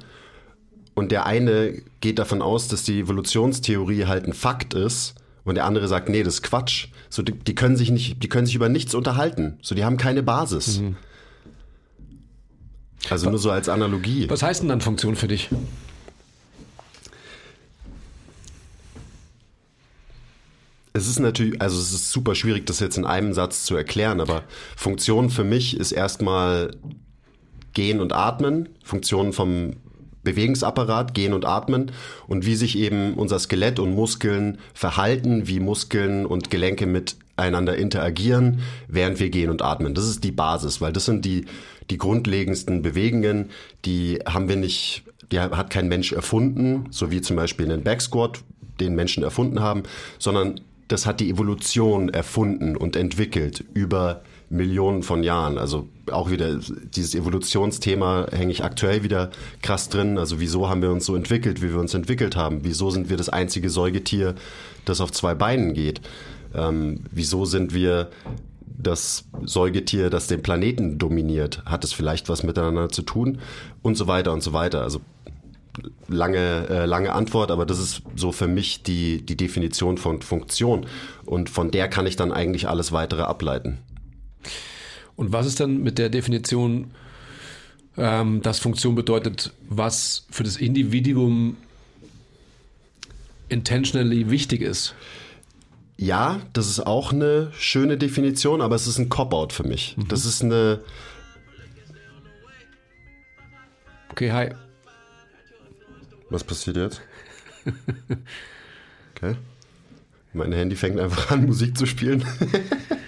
[0.94, 5.66] und der eine geht davon aus, dass die Evolutionstheorie halt ein Fakt ist und der
[5.66, 6.88] andere sagt, nee, das ist Quatsch.
[7.10, 9.58] So, die, die können sich nicht, die können sich über nichts unterhalten.
[9.62, 10.80] So, die haben keine Basis.
[10.80, 10.96] Mhm.
[13.10, 14.30] Also nur so als Analogie.
[14.30, 15.50] Was heißt denn dann Funktion für dich?
[20.94, 24.20] Es ist natürlich, also es ist super schwierig, das jetzt in einem Satz zu erklären,
[24.20, 24.44] aber
[24.76, 26.76] Funktion für mich ist erstmal
[27.74, 28.70] Gehen und Atmen.
[28.84, 29.74] Funktion vom
[30.24, 31.92] Bewegungsapparat, Gehen und Atmen
[32.28, 38.62] und wie sich eben unser Skelett und Muskeln verhalten, wie Muskeln und Gelenke miteinander interagieren,
[38.88, 39.94] während wir gehen und atmen.
[39.94, 41.46] Das ist die Basis, weil das sind die,
[41.90, 43.50] die grundlegendsten Bewegungen,
[43.86, 48.42] die haben wir nicht, die hat kein Mensch erfunden, so wie zum Beispiel einen Backsquat,
[48.80, 49.84] den Menschen erfunden haben,
[50.20, 55.58] sondern das hat die Evolution erfunden und entwickelt über Millionen von Jahren.
[55.58, 56.60] Also auch wieder
[56.96, 59.30] dieses Evolutionsthema hänge ich aktuell wieder
[59.62, 60.18] krass drin.
[60.18, 62.64] Also wieso haben wir uns so entwickelt, wie wir uns entwickelt haben?
[62.64, 64.36] Wieso sind wir das einzige Säugetier,
[64.86, 66.02] das auf zwei Beinen geht?
[66.56, 68.10] Ähm, wieso sind wir
[68.66, 71.64] das Säugetier, das den Planeten dominiert?
[71.66, 73.40] Hat es vielleicht was miteinander zu tun?
[73.82, 74.82] Und so weiter und so weiter.
[74.82, 75.00] Also
[76.08, 80.88] lange, äh, lange Antwort, aber das ist so für mich die, die Definition von Funktion.
[81.26, 83.80] Und von der kann ich dann eigentlich alles weitere ableiten.
[85.16, 86.92] Und was ist dann mit der Definition,
[87.98, 91.58] ähm, dass Funktion bedeutet, was für das Individuum
[93.50, 94.96] intentionally wichtig ist?
[95.98, 99.98] Ja, das ist auch eine schöne Definition, aber es ist ein Cop-out für mich.
[99.98, 100.08] Mhm.
[100.08, 100.80] Das ist eine.
[104.12, 104.52] Okay, hi.
[106.30, 107.02] Was passiert jetzt?
[109.22, 109.36] Okay.
[110.32, 112.24] Mein Handy fängt einfach an, Musik zu spielen.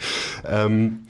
[0.48, 1.08] ähm,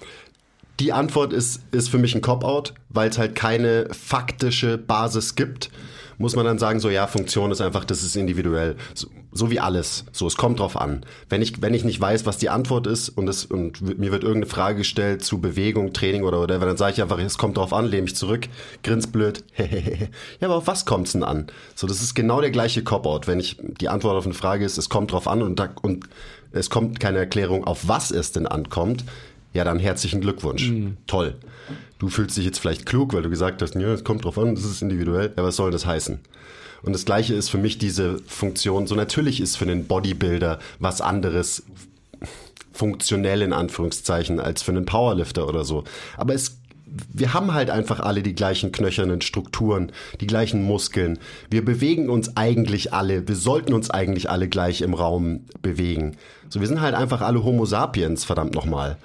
[0.82, 5.70] die Antwort ist, ist für mich ein Cop-out, weil es halt keine faktische Basis gibt.
[6.18, 8.76] muss man dann sagen, so ja, Funktion ist einfach, das ist individuell.
[8.96, 10.06] So, so, wie alles.
[10.12, 11.06] So, es kommt drauf an.
[11.30, 14.24] Wenn ich, wenn ich nicht weiß, was die Antwort ist und, es, und mir wird
[14.24, 17.74] irgendeine Frage gestellt zu Bewegung, Training oder whatever, dann sage ich einfach, es kommt drauf
[17.74, 18.50] an, lehne mich zurück,
[18.84, 19.44] grins blöd.
[19.58, 21.48] ja, aber auf was kommt's denn an?
[21.76, 23.28] So, das ist genau der gleiche Cop-Out.
[23.28, 26.10] Wenn ich die Antwort auf eine Frage ist, es kommt drauf an und, da, und
[26.52, 29.06] es kommt keine Erklärung, auf was es denn ankommt,
[29.54, 30.70] ja, dann herzlichen Glückwunsch.
[30.70, 30.98] Mhm.
[31.08, 31.36] Toll.
[32.00, 34.56] Du fühlst dich jetzt vielleicht klug, weil du gesagt hast, ja, es kommt drauf an,
[34.56, 35.34] das ist individuell.
[35.36, 36.20] Ja, was soll das heißen?
[36.84, 38.88] Und das Gleiche ist für mich diese Funktion.
[38.88, 41.64] So natürlich ist für einen Bodybuilder was anderes
[42.74, 45.84] funktionell in Anführungszeichen als für einen Powerlifter oder so.
[46.18, 46.58] Aber es
[47.14, 51.20] wir haben halt einfach alle die gleichen knöchernen Strukturen, die gleichen Muskeln.
[51.50, 56.18] Wir bewegen uns eigentlich alle, wir sollten uns eigentlich alle gleich im Raum bewegen.
[56.52, 58.98] So, wir sind halt einfach alle Homo sapiens, verdammt nochmal.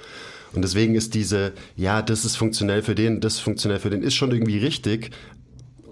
[0.52, 4.02] Und deswegen ist diese, ja, das ist funktionell für den, das ist funktionell für den,
[4.02, 5.11] ist schon irgendwie richtig.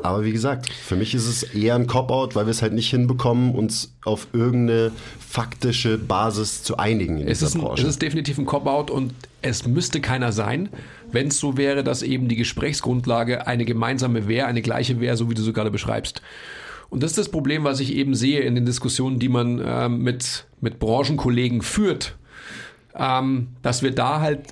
[0.02, 2.90] Aber wie gesagt, für mich ist es eher ein Cop-out, weil wir es halt nicht
[2.90, 4.90] hinbekommen, uns auf irgendeine
[5.20, 7.82] faktische Basis zu einigen in es dieser ist ein, Branche.
[7.82, 10.68] Es ist definitiv ein Cop-out und es müsste keiner sein,
[11.12, 15.30] wenn es so wäre, dass eben die Gesprächsgrundlage eine gemeinsame wäre, eine gleiche wäre, so
[15.30, 16.20] wie du sie gerade beschreibst.
[16.94, 19.88] Und das ist das Problem, was ich eben sehe in den Diskussionen, die man äh,
[19.88, 22.14] mit, mit Branchenkollegen führt.
[22.94, 24.42] Ähm, dass wir da halt,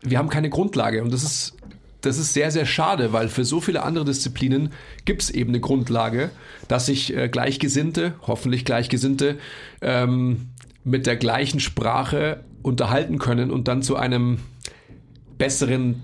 [0.00, 1.02] wir haben keine Grundlage.
[1.02, 1.56] Und das ist,
[2.02, 4.70] das ist sehr, sehr schade, weil für so viele andere Disziplinen
[5.04, 6.30] gibt es eben eine Grundlage,
[6.68, 9.38] dass sich äh, Gleichgesinnte, hoffentlich Gleichgesinnte,
[9.82, 10.50] ähm,
[10.84, 14.38] mit der gleichen Sprache unterhalten können und dann zu einem
[15.38, 16.02] besseren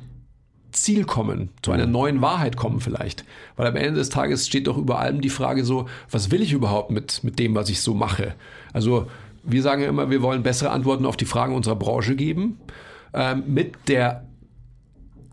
[0.76, 3.24] Ziel kommen, zu einer neuen Wahrheit kommen vielleicht.
[3.56, 6.52] Weil am Ende des Tages steht doch über allem die Frage so, was will ich
[6.52, 8.34] überhaupt mit, mit dem, was ich so mache?
[8.72, 9.06] Also
[9.42, 12.58] wir sagen ja immer, wir wollen bessere Antworten auf die Fragen unserer Branche geben,
[13.12, 14.24] äh, mit der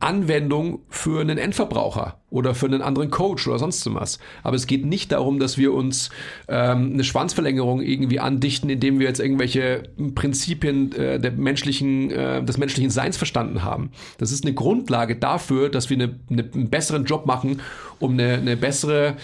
[0.03, 4.19] Anwendung für einen Endverbraucher oder für einen anderen Coach oder sonst was.
[4.43, 6.09] Aber es geht nicht darum, dass wir uns
[6.47, 9.83] ähm, eine Schwanzverlängerung irgendwie andichten, indem wir jetzt irgendwelche
[10.15, 13.91] Prinzipien äh, der menschlichen, äh, des menschlichen Seins verstanden haben.
[14.17, 17.61] Das ist eine Grundlage dafür, dass wir eine, eine, einen besseren Job machen,
[17.99, 19.15] um eine, eine bessere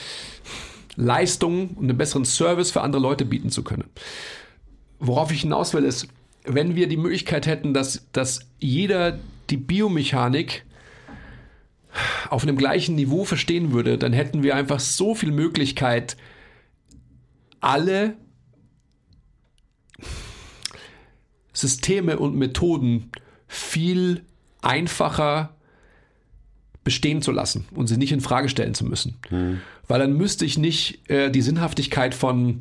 [0.96, 3.86] Leistung und einen besseren Service für andere Leute bieten zu können
[5.00, 6.08] worauf ich hinaus will, ist,
[6.46, 9.18] wenn wir die Möglichkeit hätten, dass, dass jeder
[9.50, 10.66] die Biomechanik
[12.30, 16.18] auf einem gleichen Niveau verstehen würde, dann hätten wir einfach so viel Möglichkeit,
[17.60, 18.16] alle
[21.54, 23.12] Systeme und Methoden
[23.48, 24.24] viel
[24.62, 25.56] einfacher
[26.84, 29.18] bestehen zu lassen und sie nicht in Frage stellen zu müssen.
[29.30, 29.62] Mhm.
[29.88, 32.60] Weil dann müsste ich nicht äh, die Sinnhaftigkeit von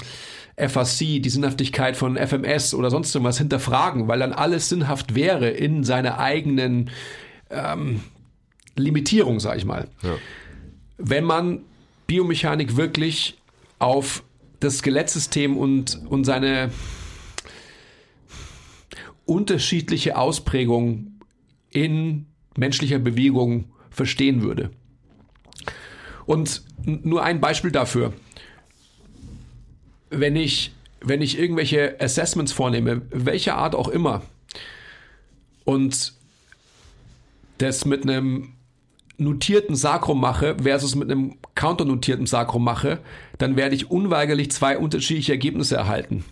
[0.56, 5.84] FAC, die Sinnhaftigkeit von FMS oder sonst irgendwas hinterfragen, weil dann alles sinnhaft wäre in
[5.84, 6.90] seiner eigenen
[7.50, 8.00] ähm,
[8.78, 9.88] Limitierung, sag ich mal.
[10.02, 10.16] Ja.
[10.96, 11.60] Wenn man
[12.06, 13.38] Biomechanik wirklich
[13.78, 14.22] auf
[14.60, 16.70] das Skelettsystem und, und seine
[19.24, 21.20] unterschiedliche Ausprägung
[21.70, 24.70] in menschlicher Bewegung verstehen würde.
[26.26, 28.12] Und nur ein Beispiel dafür
[30.10, 34.22] wenn ich, wenn ich irgendwelche Assessments vornehme, welcher Art auch immer,
[35.64, 36.14] und
[37.58, 38.54] das mit einem
[39.18, 43.00] notierten Sakrum mache versus mit einem counternotierten Sakrum mache,
[43.36, 46.24] dann werde ich unweigerlich zwei unterschiedliche Ergebnisse erhalten.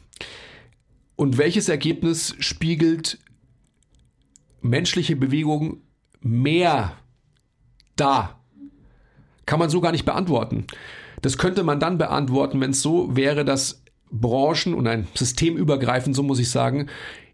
[1.17, 3.19] Und welches Ergebnis spiegelt
[4.61, 5.83] menschliche Bewegung
[6.21, 6.93] mehr
[7.97, 8.39] da?
[9.47, 10.67] Kann man so gar nicht beantworten.
[11.23, 16.15] Das könnte man dann beantworten, wenn es so wäre, dass Branchen und ein System übergreifend,
[16.15, 16.89] so muss ich sagen,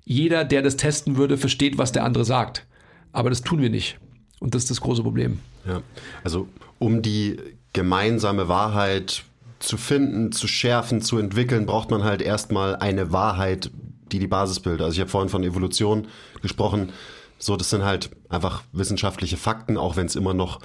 [0.05, 2.67] jeder, der das testen würde, versteht, was der andere sagt.
[3.13, 3.99] Aber das tun wir nicht.
[4.43, 5.39] Und das ist das große Problem.
[5.65, 5.83] Ja,
[6.25, 6.49] also
[6.81, 7.39] um die
[7.73, 9.23] gemeinsame Wahrheit
[9.61, 13.71] zu finden, zu schärfen, zu entwickeln, braucht man halt erstmal eine Wahrheit,
[14.11, 14.83] die die Basis bildet.
[14.83, 16.09] Also ich habe vorhin von Evolution
[16.43, 16.91] gesprochen.
[17.39, 20.59] So, das sind halt einfach wissenschaftliche Fakten, auch wenn es immer noch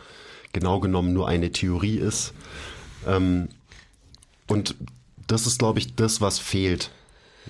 [0.53, 2.33] genau genommen nur eine Theorie ist.
[3.05, 3.49] Ähm,
[4.47, 4.73] und
[5.27, 6.89] das ist, glaube ich, das, was fehlt.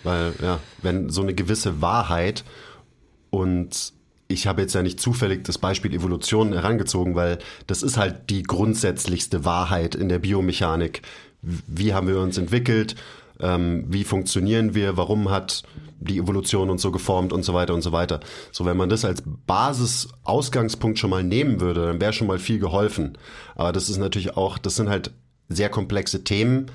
[0.04, 2.44] Weil, ja, wenn so eine gewisse Wahrheit
[3.30, 3.94] und
[4.28, 8.44] ich habe jetzt ja nicht zufällig das Beispiel Evolution herangezogen, weil das ist halt die
[8.44, 11.02] grundsätzlichste Wahrheit in der Biomechanik.
[11.42, 12.96] Wie haben wir uns entwickelt?
[13.40, 14.98] Ähm, wie funktionieren wir?
[14.98, 15.64] Warum hat
[16.00, 18.20] die Evolution uns so geformt und so weiter und so weiter.
[18.52, 22.60] So, wenn man das als Basis-Ausgangspunkt schon mal nehmen würde, dann wäre schon mal viel
[22.60, 23.18] geholfen.
[23.56, 25.12] Aber das ist natürlich auch, das sind halt
[25.50, 26.68] sehr komplexe Themen.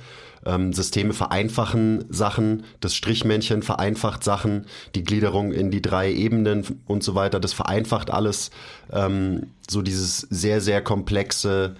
[0.44, 7.02] Ähm, Systeme vereinfachen Sachen, das Strichmännchen vereinfacht Sachen, die Gliederung in die drei Ebenen und
[7.02, 8.50] so weiter, das vereinfacht alles.
[8.90, 11.76] Ähm, so dieses sehr, sehr komplexe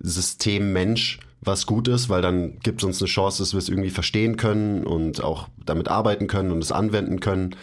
[0.00, 3.68] System Mensch was gut ist, weil dann gibt es uns eine Chance, dass wir es
[3.68, 7.54] irgendwie verstehen können und auch damit arbeiten können und es anwenden können.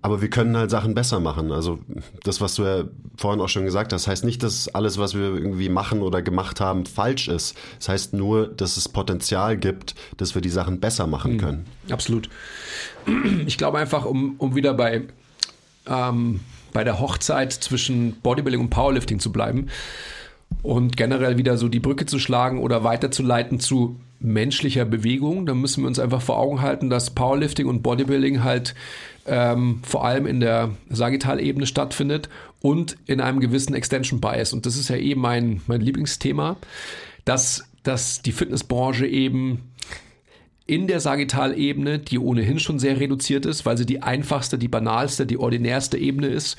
[0.00, 1.50] Aber wir können halt Sachen besser machen.
[1.50, 1.80] Also
[2.22, 2.84] das, was du ja
[3.16, 6.60] vorhin auch schon gesagt hast, heißt nicht, dass alles, was wir irgendwie machen oder gemacht
[6.60, 7.56] haben, falsch ist.
[7.78, 11.38] Das heißt nur, dass es Potenzial gibt, dass wir die Sachen besser machen mhm.
[11.38, 11.66] können.
[11.90, 12.28] Absolut.
[13.46, 15.02] Ich glaube einfach, um, um wieder bei,
[15.86, 16.40] ähm,
[16.72, 19.68] bei der Hochzeit zwischen Bodybuilding und Powerlifting zu bleiben
[20.62, 25.82] und generell wieder so die Brücke zu schlagen oder weiterzuleiten zu menschlicher Bewegung, dann müssen
[25.82, 28.74] wir uns einfach vor Augen halten, dass Powerlifting und Bodybuilding halt
[29.28, 32.28] ähm, vor allem in der Sagittalebene stattfindet
[32.60, 34.52] und in einem gewissen Extension Bias.
[34.52, 36.56] Und das ist ja eben eh mein, mein Lieblingsthema,
[37.24, 39.72] dass, dass die Fitnessbranche eben
[40.66, 45.24] in der Sagittalebene, die ohnehin schon sehr reduziert ist, weil sie die einfachste, die banalste,
[45.24, 46.58] die ordinärste Ebene ist,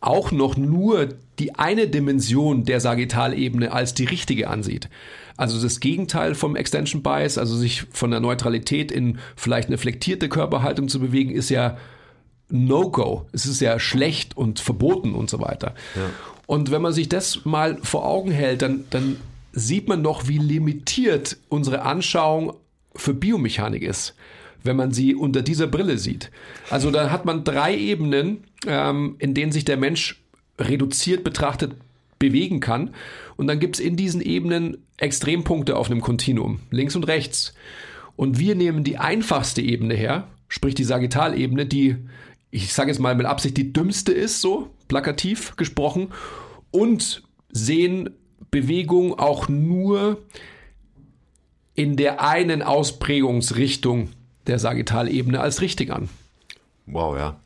[0.00, 1.08] auch noch nur
[1.40, 4.88] die eine Dimension der Sagittalebene als die richtige ansieht.
[5.36, 10.28] Also das Gegenteil vom Extension Bias, also sich von der Neutralität in vielleicht eine flektierte
[10.28, 11.78] Körperhaltung zu bewegen, ist ja
[12.50, 13.26] No-Go.
[13.32, 15.74] Es ist ja schlecht und verboten und so weiter.
[15.94, 16.10] Ja.
[16.46, 19.16] Und wenn man sich das mal vor Augen hält, dann, dann
[19.52, 22.54] sieht man doch, wie limitiert unsere Anschauung
[22.94, 24.14] für Biomechanik ist,
[24.62, 26.30] wenn man sie unter dieser Brille sieht.
[26.70, 30.22] Also da hat man drei Ebenen, ähm, in denen sich der Mensch
[30.58, 31.74] reduziert betrachtet
[32.18, 32.94] bewegen kann.
[33.36, 37.54] Und dann gibt es in diesen Ebenen Extrempunkte auf einem Kontinuum, links und rechts.
[38.16, 41.96] Und wir nehmen die einfachste Ebene her, sprich die Sagittalebene, die
[42.50, 46.12] ich sage jetzt mal mit Absicht, die dümmste ist, so plakativ gesprochen,
[46.70, 48.10] und sehen
[48.50, 50.22] Bewegung auch nur
[51.74, 54.10] in der einen Ausprägungsrichtung
[54.46, 56.08] der Sagittalebene als richtig an.
[56.86, 57.40] Wow, ja.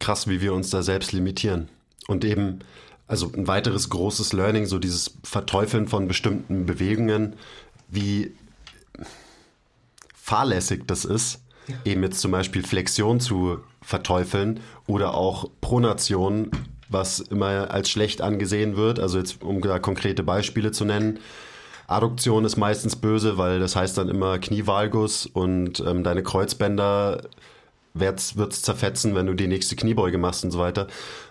[0.00, 1.68] Krass, wie wir uns da selbst limitieren.
[2.08, 2.60] Und eben,
[3.06, 7.34] also ein weiteres großes Learning, so dieses Verteufeln von bestimmten Bewegungen,
[7.88, 8.32] wie
[10.14, 11.76] fahrlässig das ist, ja.
[11.84, 16.50] eben jetzt zum Beispiel Flexion zu verteufeln oder auch Pronation,
[16.88, 18.98] was immer als schlecht angesehen wird.
[18.98, 21.18] Also jetzt, um da konkrete Beispiele zu nennen.
[21.86, 27.22] Adduktion ist meistens böse, weil das heißt dann immer Knievalgus und ähm, deine Kreuzbänder
[27.92, 30.86] wird's, wird's zerfetzen, wenn du die nächste Kniebeuge machst und so weiter.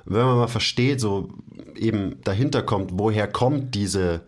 [0.06, 1.30] wenn man mal versteht, so
[1.76, 4.22] eben dahinter kommt, woher kommt diese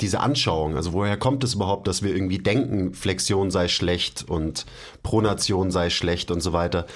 [0.00, 4.64] diese Anschauung, also woher kommt es überhaupt, dass wir irgendwie denken, Flexion sei schlecht und
[5.02, 6.86] Pronation sei schlecht und so weiter,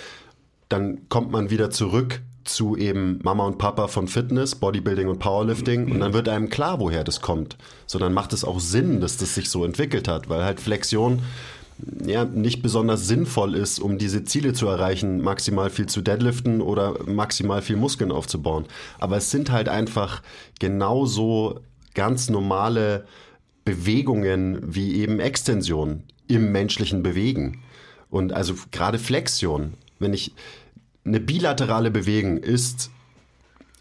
[0.72, 5.90] dann kommt man wieder zurück zu eben Mama und Papa von Fitness, Bodybuilding und Powerlifting
[5.90, 7.56] und dann wird einem klar, woher das kommt.
[7.86, 11.22] So, dann macht es auch Sinn, dass das sich so entwickelt hat, weil halt Flexion
[12.04, 16.96] ja, nicht besonders sinnvoll ist, um diese Ziele zu erreichen, maximal viel zu deadliften oder
[17.06, 18.66] maximal viel Muskeln aufzubauen.
[18.98, 20.22] Aber es sind halt einfach
[20.58, 21.60] genauso
[21.94, 23.04] ganz normale
[23.64, 27.62] Bewegungen wie eben Extension im menschlichen Bewegen.
[28.10, 30.34] Und also gerade Flexion, wenn ich
[31.04, 32.90] eine bilaterale Bewegung ist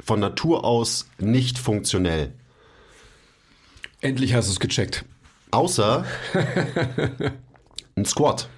[0.03, 2.33] von Natur aus nicht funktionell.
[3.99, 5.05] Endlich hast du es gecheckt.
[5.51, 6.05] Außer
[7.95, 8.49] ein Squat.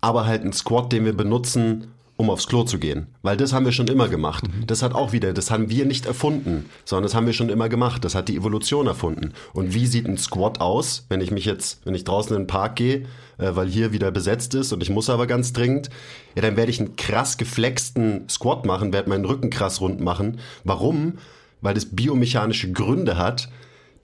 [0.00, 3.06] Aber halt ein Squat, den wir benutzen, um aufs Klo zu gehen.
[3.22, 4.44] Weil das haben wir schon immer gemacht.
[4.46, 4.66] Mhm.
[4.66, 7.68] Das hat auch wieder, das haben wir nicht erfunden, sondern das haben wir schon immer
[7.68, 8.04] gemacht.
[8.04, 9.32] Das hat die Evolution erfunden.
[9.52, 12.48] Und wie sieht ein Squat aus, wenn ich mich jetzt, wenn ich draußen in den
[12.48, 13.06] Park gehe,
[13.38, 15.90] äh, weil hier wieder besetzt ist und ich muss aber ganz dringend,
[16.34, 20.38] ja, dann werde ich einen krass geflexten Squat machen, werde meinen Rücken krass rund machen.
[20.64, 21.18] Warum?
[21.60, 23.48] Weil das biomechanische Gründe hat,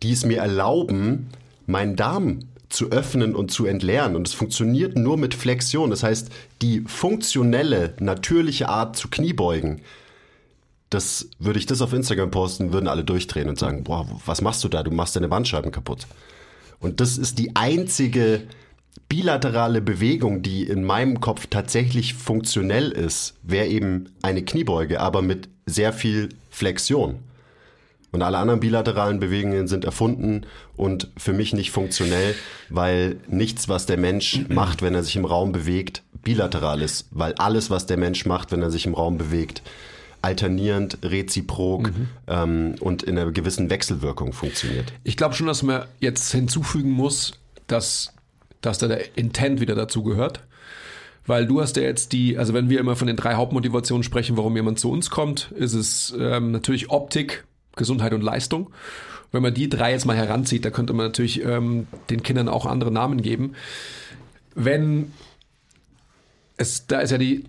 [0.03, 1.29] die es mir erlauben,
[1.67, 4.17] meinen Darm zu öffnen und zu entleeren.
[4.17, 5.91] Und es funktioniert nur mit Flexion.
[5.91, 6.31] Das heißt,
[6.63, 9.81] die funktionelle, natürliche Art zu Kniebeugen,
[10.91, 14.65] das würde ich das auf Instagram posten, würden alle durchdrehen und sagen, boah, was machst
[14.65, 14.83] du da?
[14.83, 16.07] Du machst deine Bandscheiben kaputt.
[16.81, 18.43] Und das ist die einzige
[19.09, 25.49] bilaterale Bewegung, die in meinem Kopf tatsächlich funktionell ist, wäre eben eine Kniebeuge, aber mit
[25.67, 27.19] sehr viel Flexion.
[28.11, 32.35] Und alle anderen bilateralen Bewegungen sind erfunden und für mich nicht funktionell,
[32.71, 37.09] weil nichts, was der Mensch macht, wenn er sich im Raum bewegt, bilateral ist.
[37.11, 39.63] Weil alles, was der Mensch macht, wenn er sich im Raum bewegt,
[40.23, 42.09] alternierend, reziprok mhm.
[42.27, 44.93] ähm, und in einer gewissen Wechselwirkung funktioniert.
[45.05, 48.15] Ich glaube schon, dass man jetzt hinzufügen muss, dass,
[48.63, 50.41] dass da der Intent wieder dazu gehört.
[51.27, 54.39] Weil du hast ja jetzt die, also wenn wir immer von den drei Hauptmotivationen sprechen,
[54.39, 57.45] warum jemand zu uns kommt, ist es ähm, natürlich Optik,
[57.79, 58.71] Gesundheit und Leistung.
[59.33, 62.67] Wenn man die drei jetzt mal heranzieht, da könnte man natürlich ähm, den Kindern auch
[62.67, 63.55] andere Namen geben.
[64.55, 65.13] Wenn
[66.57, 67.45] es, da ist ja die,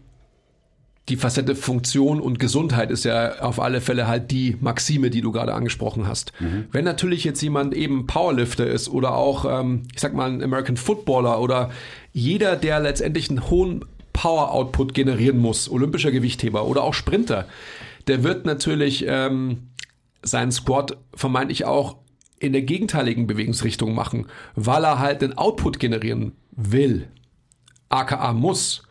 [1.09, 5.31] die Facette Funktion und Gesundheit ist ja auf alle Fälle halt die Maxime, die du
[5.31, 6.33] gerade angesprochen hast.
[6.39, 6.65] Mhm.
[6.71, 10.77] Wenn natürlich jetzt jemand eben Powerlifter ist oder auch, ähm, ich sag mal, ein American
[10.77, 11.71] Footballer oder
[12.13, 17.47] jeder, der letztendlich einen hohen Power-Output generieren muss, olympischer Gewichtheber oder auch Sprinter,
[18.07, 19.69] der wird natürlich ähm,
[20.21, 21.97] seinen Squat vermeintlich auch
[22.39, 27.07] in der gegenteiligen Bewegungsrichtung machen, weil er halt den Output generieren will,
[27.89, 28.83] aka muss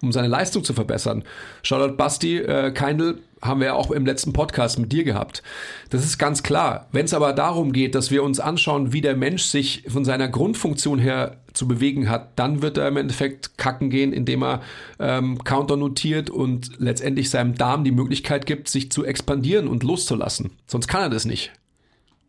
[0.00, 1.24] um seine Leistung zu verbessern.
[1.62, 5.42] Charlotte Basti, äh, Keindl, haben wir ja auch im letzten Podcast mit dir gehabt.
[5.90, 6.88] Das ist ganz klar.
[6.92, 10.28] Wenn es aber darum geht, dass wir uns anschauen, wie der Mensch sich von seiner
[10.28, 14.62] Grundfunktion her zu bewegen hat, dann wird er im Endeffekt kacken gehen, indem er
[14.98, 20.50] ähm, Counter notiert und letztendlich seinem Darm die Möglichkeit gibt, sich zu expandieren und loszulassen.
[20.66, 21.52] Sonst kann er das nicht.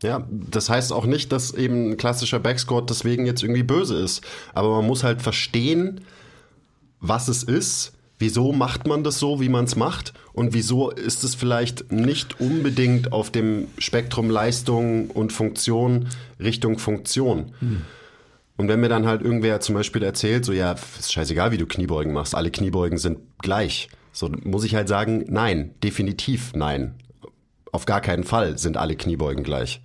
[0.03, 4.21] Ja, das heißt auch nicht, dass eben ein klassischer Backsquat deswegen jetzt irgendwie böse ist.
[4.53, 6.01] Aber man muss halt verstehen,
[6.99, 11.23] was es ist, wieso macht man das so, wie man es macht und wieso ist
[11.23, 16.07] es vielleicht nicht unbedingt auf dem Spektrum Leistung und Funktion
[16.39, 17.53] Richtung Funktion.
[17.59, 17.81] Hm.
[18.55, 21.65] Und wenn mir dann halt irgendwer zum Beispiel erzählt, so ja, ist scheißegal, wie du
[21.65, 23.89] Kniebeugen machst, alle Kniebeugen sind gleich.
[24.11, 26.93] So muss ich halt sagen, nein, definitiv nein.
[27.71, 29.81] Auf gar keinen Fall sind alle Kniebeugen gleich.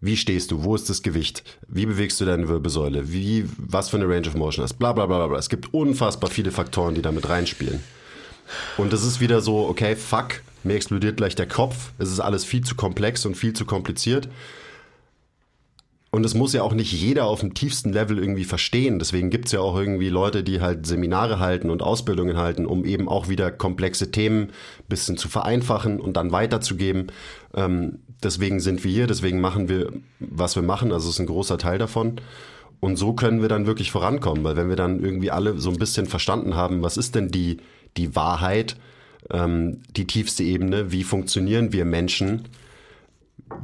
[0.00, 0.62] Wie stehst du?
[0.62, 1.42] Wo ist das Gewicht?
[1.66, 3.10] Wie bewegst du deine Wirbelsäule?
[3.12, 4.74] Wie, was für eine Range of Motion hast?
[4.74, 5.38] Bla, bla, bla, bla.
[5.38, 7.80] Es gibt unfassbar viele Faktoren, die damit reinspielen.
[8.76, 11.90] Und das ist wieder so, okay, fuck, mir explodiert gleich der Kopf.
[11.98, 14.28] Es ist alles viel zu komplex und viel zu kompliziert.
[16.10, 18.98] Und es muss ja auch nicht jeder auf dem tiefsten Level irgendwie verstehen.
[18.98, 22.86] Deswegen gibt es ja auch irgendwie Leute, die halt Seminare halten und Ausbildungen halten, um
[22.86, 24.48] eben auch wieder komplexe Themen
[24.88, 27.08] bisschen zu vereinfachen und dann weiterzugeben.
[27.54, 30.92] Ähm, deswegen sind wir hier, deswegen machen wir, was wir machen.
[30.92, 32.20] Also es ist ein großer Teil davon.
[32.80, 35.78] Und so können wir dann wirklich vorankommen, weil wenn wir dann irgendwie alle so ein
[35.78, 37.58] bisschen verstanden haben, was ist denn die,
[37.98, 38.76] die Wahrheit,
[39.30, 42.48] ähm, die tiefste Ebene, wie funktionieren wir Menschen,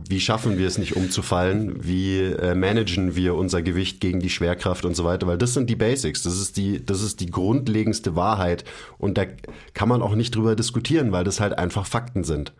[0.08, 1.84] wie schaffen wir es nicht umzufallen?
[1.84, 5.26] Wie äh, managen wir unser Gewicht gegen die Schwerkraft und so weiter?
[5.26, 6.22] Weil das sind die Basics.
[6.22, 8.64] Das ist die, das ist die grundlegendste Wahrheit.
[8.98, 9.24] Und da
[9.72, 12.52] kann man auch nicht drüber diskutieren, weil das halt einfach Fakten sind.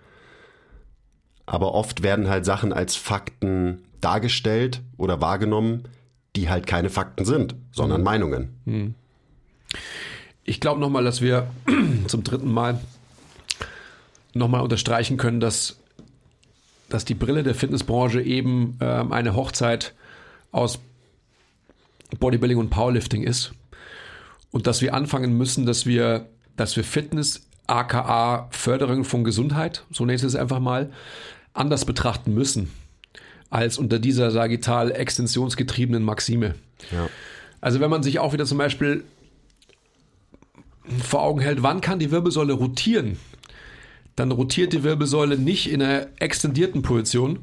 [1.47, 5.85] Aber oft werden halt Sachen als Fakten dargestellt oder wahrgenommen,
[6.37, 8.05] die halt keine Fakten sind, sondern mhm.
[8.05, 8.49] Meinungen.
[8.64, 8.95] Mhm.
[10.45, 11.49] Ich glaube nochmal, dass wir
[12.07, 12.81] zum dritten Mal
[14.35, 15.79] nochmal unterstreichen können, dass
[16.95, 19.95] dass die Brille der Fitnessbranche eben ähm, eine Hochzeit
[20.53, 20.79] aus
[22.21, 23.53] Bodybuilding und Powerlifting ist.
[24.53, 30.05] Und dass wir anfangen müssen, dass wir, dass wir Fitness, aka Förderung von Gesundheit, so
[30.05, 30.93] nenne ich es einfach mal,
[31.53, 32.71] anders betrachten müssen
[33.51, 36.55] als unter dieser sagital extensionsgetriebenen Maxime.
[36.93, 37.09] Ja.
[37.61, 39.03] Also wenn man sich auch wieder zum Beispiel
[41.03, 43.17] vor Augen hält, wann kann die Wirbelsäule rotieren?
[44.17, 47.41] Dann rotiert die Wirbelsäule nicht in einer extendierten Position,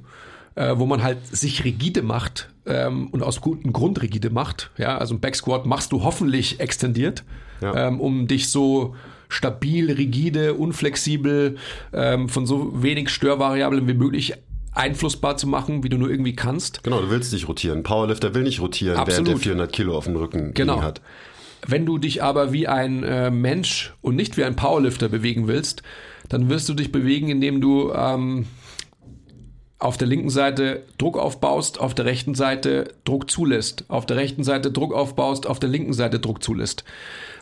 [0.56, 4.72] äh, wo man halt sich rigide macht ähm, und aus gutem Grund rigide macht.
[4.78, 7.24] Ja, also ein Backsquat machst du hoffentlich extendiert,
[7.62, 7.88] ja.
[7.88, 8.96] ähm, um dich so
[9.30, 11.58] stabil, rigide, unflexibel,
[11.94, 14.34] ähm, von so wenig Störvariablen wie möglich
[14.74, 16.84] einflussbar zu machen, wie du nur irgendwie kannst.
[16.84, 17.84] Genau, du willst nicht rotieren.
[17.84, 19.28] Powerlifter will nicht rotieren, Absolut.
[19.28, 20.82] während der 400 Kilo auf dem Rücken genau.
[20.82, 21.02] hat.
[21.68, 25.84] Wenn du dich aber wie ein äh, Mensch und nicht wie ein Powerlifter bewegen willst,
[26.32, 28.46] dann wirst du dich bewegen, indem du ähm,
[29.80, 34.46] auf der linken Seite Druck aufbaust, auf der rechten Seite Druck zulässt, auf der rechten
[34.46, 36.86] Seite Druck aufbaust, auf der linken Seite Druck zulässt.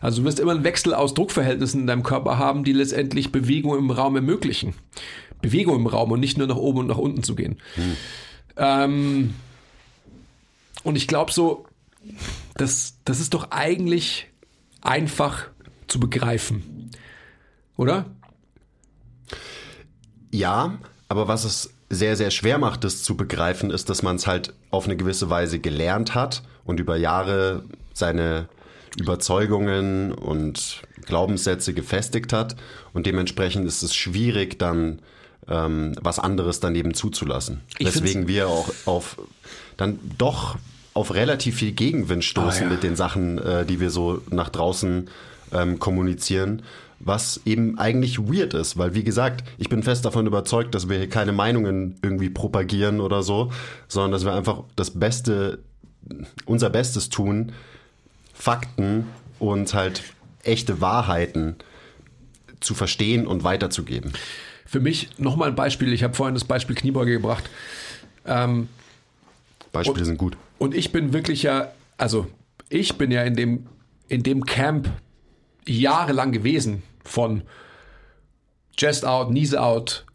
[0.01, 3.77] Also du wirst immer einen Wechsel aus Druckverhältnissen in deinem Körper haben, die letztendlich Bewegung
[3.77, 4.73] im Raum ermöglichen.
[5.39, 7.57] Bewegung im Raum und nicht nur nach oben und nach unten zu gehen.
[7.75, 7.95] Hm.
[8.57, 9.33] Ähm,
[10.81, 11.67] und ich glaube so,
[12.57, 14.29] das, das ist doch eigentlich
[14.81, 15.45] einfach
[15.85, 16.89] zu begreifen.
[17.77, 18.07] Oder?
[20.31, 20.77] Ja,
[21.07, 24.53] aber was es sehr, sehr schwer macht, das zu begreifen, ist, dass man es halt
[24.69, 27.63] auf eine gewisse Weise gelernt hat und über Jahre
[27.93, 28.47] seine
[28.97, 32.55] Überzeugungen und Glaubenssätze gefestigt hat.
[32.93, 34.99] Und dementsprechend ist es schwierig, dann
[35.47, 37.61] ähm, was anderes daneben zuzulassen.
[37.79, 39.17] Ich Deswegen wir auch auf
[39.77, 40.57] dann doch
[40.93, 42.71] auf relativ viel Gegenwind stoßen oh, ja.
[42.71, 45.09] mit den Sachen, äh, die wir so nach draußen
[45.53, 46.61] ähm, kommunizieren
[46.99, 50.97] was eben eigentlich weird ist, weil wie gesagt, ich bin fest davon überzeugt, dass wir
[50.97, 53.51] hier keine Meinungen irgendwie propagieren oder so,
[53.87, 55.59] sondern dass wir einfach das Beste,
[56.45, 57.53] unser Bestes tun,
[58.33, 59.07] Fakten
[59.39, 60.03] und halt
[60.43, 61.55] echte Wahrheiten
[62.59, 64.11] zu verstehen und weiterzugeben.
[64.65, 67.49] Für mich nochmal ein Beispiel, ich habe vorhin das Beispiel Kniebeuge gebracht.
[68.25, 68.67] Ähm,
[69.71, 70.37] Beispiele und, sind gut.
[70.57, 72.27] Und ich bin wirklich ja, also
[72.69, 73.67] ich bin ja in dem,
[74.09, 74.89] in dem Camp
[75.67, 77.43] jahrelang gewesen von
[78.77, 80.05] Chest out, Knees out,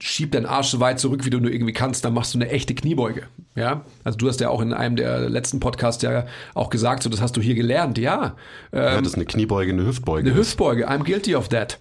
[0.00, 2.50] schieb deinen Arsch so weit zurück, wie du nur irgendwie kannst, dann machst du eine
[2.50, 3.26] echte Kniebeuge.
[3.54, 7.10] Ja, also du hast ja auch in einem der letzten Podcasts ja auch gesagt, so
[7.10, 7.98] das hast du hier gelernt.
[7.98, 8.36] Ja,
[8.72, 10.30] ähm, ja das ist eine Kniebeuge, eine Hüftbeuge.
[10.30, 10.88] Eine Hüftbeuge.
[10.88, 11.80] I'm guilty of that.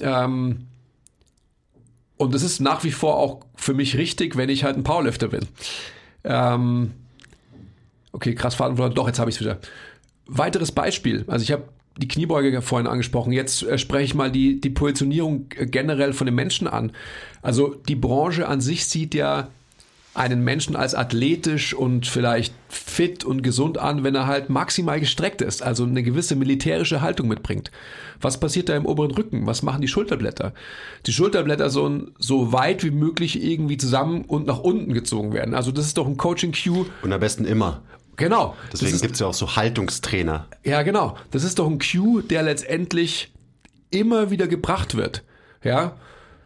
[0.00, 0.66] Ähm,
[2.16, 5.28] und das ist nach wie vor auch für mich richtig, wenn ich halt ein Powerlifter
[5.28, 5.46] bin.
[6.22, 6.92] Ähm,
[8.12, 8.94] okay, krass Faden verloren.
[8.94, 9.58] Doch, jetzt habe ich es wieder.
[10.26, 11.24] Weiteres Beispiel.
[11.26, 11.64] Also ich habe
[11.96, 13.32] die Kniebeuge vorhin angesprochen.
[13.32, 16.92] Jetzt äh, spreche ich mal die, die Positionierung äh, generell von den Menschen an.
[17.42, 19.48] Also die Branche an sich sieht ja
[20.14, 25.42] einen Menschen als athletisch und vielleicht fit und gesund an, wenn er halt maximal gestreckt
[25.42, 27.72] ist, also eine gewisse militärische Haltung mitbringt.
[28.20, 29.46] Was passiert da im oberen Rücken?
[29.46, 30.54] Was machen die Schulterblätter?
[31.06, 35.52] Die Schulterblätter sollen so weit wie möglich irgendwie zusammen und nach unten gezogen werden.
[35.52, 36.86] Also das ist doch ein Coaching-Cue.
[37.02, 37.82] Und am besten immer.
[38.16, 38.56] Genau.
[38.72, 40.46] Deswegen gibt es ja auch so Haltungstrainer.
[40.64, 41.16] Ja, genau.
[41.30, 43.32] Das ist doch ein Cue, der letztendlich
[43.90, 45.24] immer wieder gebracht wird.
[45.62, 45.96] Ja.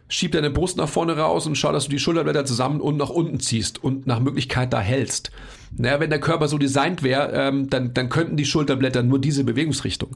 [0.07, 3.09] Schieb deine Brust nach vorne raus und schau, dass du die Schulterblätter zusammen und nach
[3.09, 5.31] unten ziehst und nach Möglichkeit da hältst.
[5.77, 9.43] Naja, wenn der Körper so designt wäre, ähm, dann, dann könnten die Schulterblätter nur diese
[9.43, 10.15] Bewegungsrichtung.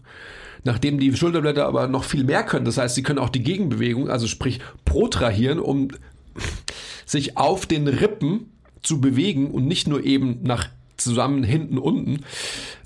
[0.64, 4.10] Nachdem die Schulterblätter aber noch viel mehr können, das heißt, sie können auch die Gegenbewegung,
[4.10, 5.90] also sprich protrahieren, um
[7.06, 8.52] sich auf den Rippen
[8.82, 10.70] zu bewegen und nicht nur eben nach
[11.04, 12.24] zusammen hinten, unten.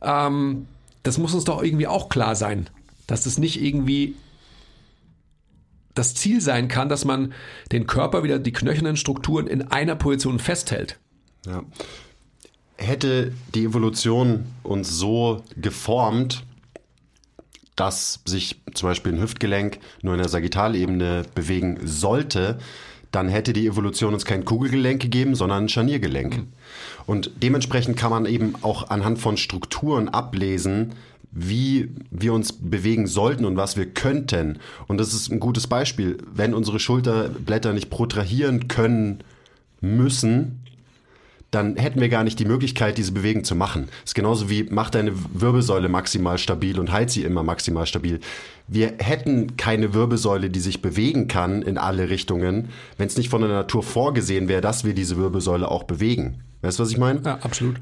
[0.01, 0.67] Ähm,
[1.03, 2.69] das muss uns doch irgendwie auch klar sein,
[3.07, 4.15] dass es nicht irgendwie
[5.93, 7.33] das Ziel sein kann, dass man
[7.71, 10.99] den Körper wieder die knöchernen Strukturen in einer Position festhält.
[11.45, 11.63] Ja.
[12.77, 16.43] Hätte die Evolution uns so geformt,
[17.75, 22.59] dass sich zum Beispiel ein Hüftgelenk nur in der Sagittalebene bewegen sollte,
[23.11, 26.37] dann hätte die Evolution uns kein Kugelgelenk gegeben, sondern ein Scharniergelenk.
[26.37, 26.47] Mhm.
[27.07, 30.93] Und dementsprechend kann man eben auch anhand von Strukturen ablesen,
[31.31, 34.59] wie wir uns bewegen sollten und was wir könnten.
[34.87, 36.17] Und das ist ein gutes Beispiel.
[36.31, 39.23] Wenn unsere Schulterblätter nicht protrahieren können
[39.81, 40.66] müssen,
[41.51, 43.85] dann hätten wir gar nicht die Möglichkeit, diese Bewegung zu machen.
[44.01, 48.19] Das ist genauso wie mach deine Wirbelsäule maximal stabil und halt sie immer maximal stabil.
[48.67, 53.41] Wir hätten keine Wirbelsäule, die sich bewegen kann in alle Richtungen, wenn es nicht von
[53.41, 56.43] der Natur vorgesehen wäre, dass wir diese Wirbelsäule auch bewegen.
[56.61, 57.21] Weißt du, was ich meine?
[57.23, 57.77] Ja, absolut.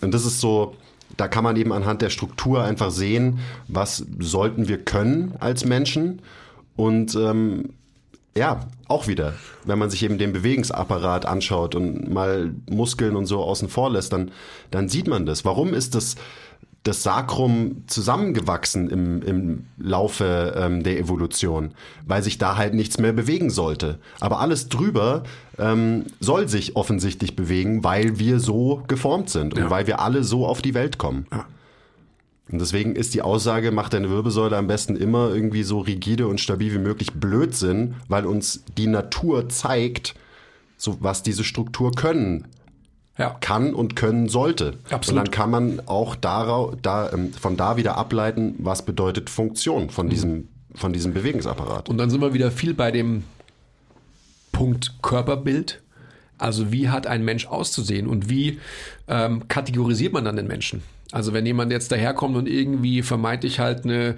[0.00, 0.76] Und das ist so,
[1.16, 6.22] da kann man eben anhand der Struktur einfach sehen, was sollten wir können als Menschen.
[6.76, 7.74] Und ähm,
[8.36, 13.42] ja, auch wieder, wenn man sich eben den Bewegungsapparat anschaut und mal Muskeln und so
[13.42, 14.30] außen vor lässt, dann,
[14.70, 15.44] dann sieht man das.
[15.44, 16.16] Warum ist das
[16.82, 21.72] das Sakrum zusammengewachsen im, im Laufe ähm, der Evolution,
[22.06, 23.98] weil sich da halt nichts mehr bewegen sollte.
[24.18, 25.22] Aber alles drüber
[25.58, 29.70] ähm, soll sich offensichtlich bewegen, weil wir so geformt sind und ja.
[29.70, 31.26] weil wir alle so auf die Welt kommen.
[31.30, 31.46] Ja.
[32.52, 36.38] Und deswegen ist die Aussage, mach deine Wirbelsäule am besten immer irgendwie so rigide und
[36.38, 40.14] stabil wie möglich Blödsinn, weil uns die Natur zeigt,
[40.76, 42.46] so was diese Struktur können
[43.18, 43.36] ja.
[43.40, 44.74] kann und können sollte.
[44.90, 45.08] Absolut.
[45.08, 49.90] Und dann kann man auch darauf, da, ähm, von da wieder ableiten, was bedeutet Funktion
[49.90, 50.10] von, mhm.
[50.10, 51.88] diesem, von diesem Bewegungsapparat.
[51.88, 53.24] Und dann sind wir wieder viel bei dem
[54.52, 55.80] Punkt Körperbild.
[56.36, 58.58] Also wie hat ein Mensch auszusehen und wie
[59.08, 60.82] ähm, kategorisiert man dann den Menschen?
[61.12, 64.16] Also wenn jemand jetzt daherkommt und irgendwie vermeintlich halt eine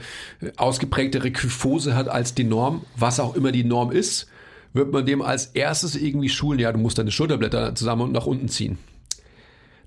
[0.57, 4.29] ausgeprägtere Kyphose hat als die Norm, was auch immer die Norm ist,
[4.73, 8.27] wird man dem als erstes irgendwie schulen, ja, du musst deine Schulterblätter zusammen und nach
[8.27, 8.79] unten ziehen.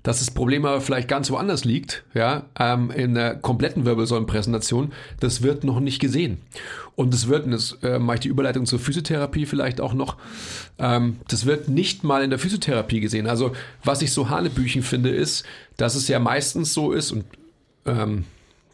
[0.08, 5.42] Dass das Problem aber vielleicht ganz woanders liegt, ja, ähm, in der kompletten Wirbelsäulenpräsentation, das
[5.42, 6.38] wird noch nicht gesehen.
[6.96, 10.16] Und das wird, und das äh, mache ich die Überleitung zur Physiotherapie vielleicht auch noch,
[10.78, 13.26] ähm, das wird nicht mal in der Physiotherapie gesehen.
[13.26, 13.52] Also
[13.84, 15.44] was ich so hanebüchen finde, ist,
[15.76, 17.26] dass es ja meistens so ist und
[17.84, 18.24] ähm,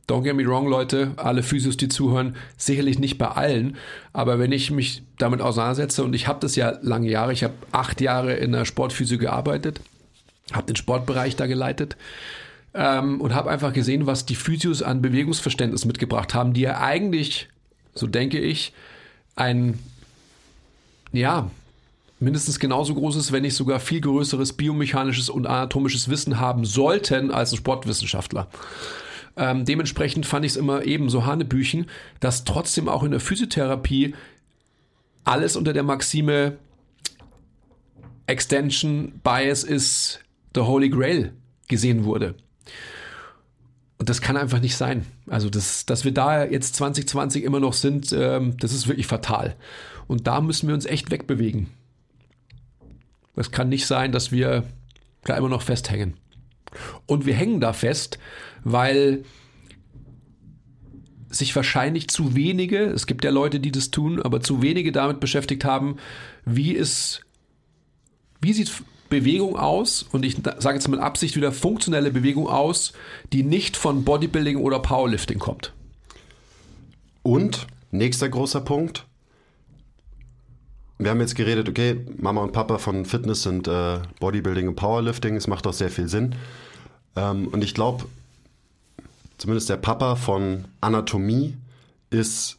[0.06, 3.76] Don't get me wrong, Leute, alle Physios, die zuhören, sicherlich nicht bei allen,
[4.12, 7.54] aber wenn ich mich damit auseinandersetze und ich habe das ja lange Jahre, ich habe
[7.72, 9.80] acht Jahre in der Sportphysio gearbeitet,
[10.52, 11.96] habe den Sportbereich da geleitet
[12.74, 17.48] ähm, und habe einfach gesehen, was die Physios an Bewegungsverständnis mitgebracht haben, die ja eigentlich,
[17.94, 18.72] so denke ich,
[19.36, 19.78] ein,
[21.12, 21.50] ja,
[22.20, 27.52] mindestens genauso großes, wenn nicht sogar viel größeres biomechanisches und anatomisches Wissen haben sollten als
[27.52, 28.48] ein Sportwissenschaftler.
[29.36, 31.86] Ähm, dementsprechend fand ich es immer eben so Hanebüchen,
[32.20, 34.14] dass trotzdem auch in der Physiotherapie
[35.24, 36.56] alles unter der Maxime
[38.26, 40.23] Extension Bias ist
[40.54, 41.32] the Holy Grail
[41.68, 42.34] gesehen wurde.
[43.98, 45.06] Und das kann einfach nicht sein.
[45.28, 49.56] Also, das, dass wir da jetzt 2020 immer noch sind, ähm, das ist wirklich fatal.
[50.06, 51.68] Und da müssen wir uns echt wegbewegen.
[53.36, 54.64] Es kann nicht sein, dass wir
[55.24, 56.14] da immer noch festhängen.
[57.06, 58.18] Und wir hängen da fest,
[58.62, 59.24] weil
[61.28, 65.20] sich wahrscheinlich zu wenige, es gibt ja Leute, die das tun, aber zu wenige damit
[65.20, 65.96] beschäftigt haben,
[66.44, 67.24] wie ist,
[68.40, 68.70] wie sieht
[69.14, 72.92] Bewegung aus, und ich sage jetzt mit Absicht wieder funktionelle Bewegung aus,
[73.32, 75.72] die nicht von Bodybuilding oder Powerlifting kommt.
[77.22, 79.06] Und nächster großer Punkt.
[80.98, 85.36] Wir haben jetzt geredet, okay, Mama und Papa von Fitness sind äh, Bodybuilding und Powerlifting.
[85.36, 86.34] Es macht auch sehr viel Sinn.
[87.14, 88.06] Ähm, und ich glaube,
[89.38, 91.56] zumindest der Papa von Anatomie
[92.10, 92.58] ist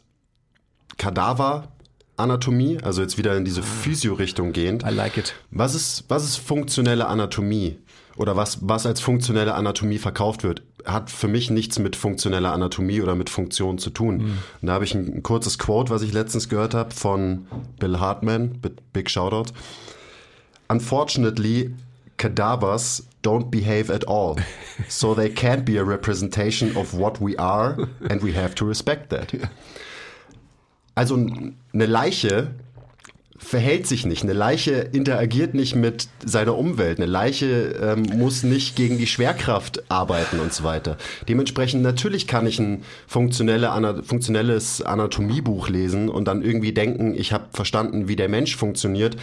[0.96, 1.68] Kadaver
[2.16, 4.84] Anatomie, also jetzt wieder in diese Physio-Richtung gehend.
[4.84, 5.34] I like it.
[5.50, 7.76] Was ist, was ist funktionelle Anatomie?
[8.16, 13.02] Oder was, was als funktionelle Anatomie verkauft wird, hat für mich nichts mit funktioneller Anatomie
[13.02, 14.16] oder mit Funktion zu tun.
[14.16, 14.38] Mhm.
[14.62, 17.46] Und da habe ich ein, ein, kurzes Quote, was ich letztens gehört habe von
[17.78, 18.58] Bill Hartman,
[18.92, 19.52] big shoutout.
[20.68, 21.74] Unfortunately,
[22.16, 24.36] cadavers don't behave at all.
[24.88, 29.08] So they can't be a representation of what we are and we have to respect
[29.08, 29.32] that.
[30.96, 32.48] Also eine Leiche
[33.38, 34.22] verhält sich nicht.
[34.22, 36.98] Eine Leiche interagiert nicht mit seiner Umwelt.
[36.98, 40.96] Eine Leiche ähm, muss nicht gegen die Schwerkraft arbeiten und so weiter.
[41.28, 47.32] Dementsprechend natürlich kann ich ein funktionelle, ana funktionelles Anatomiebuch lesen und dann irgendwie denken, ich
[47.32, 49.16] habe verstanden, wie der Mensch funktioniert.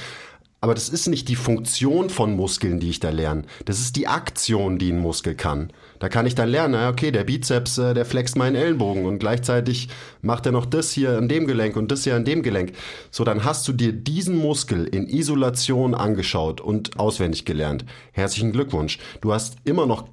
[0.64, 3.42] Aber das ist nicht die Funktion von Muskeln, die ich da lerne.
[3.66, 5.74] Das ist die Aktion, die ein Muskel kann.
[6.00, 9.90] Da kann ich dann lernen, okay, der Bizeps, äh, der flext meinen Ellenbogen und gleichzeitig
[10.22, 12.72] macht er noch das hier an dem Gelenk und das hier an dem Gelenk.
[13.12, 17.84] So, dann hast du dir diesen Muskel in Isolation angeschaut und auswendig gelernt.
[18.14, 19.00] Herzlichen Glückwunsch.
[19.20, 20.06] Du hast immer noch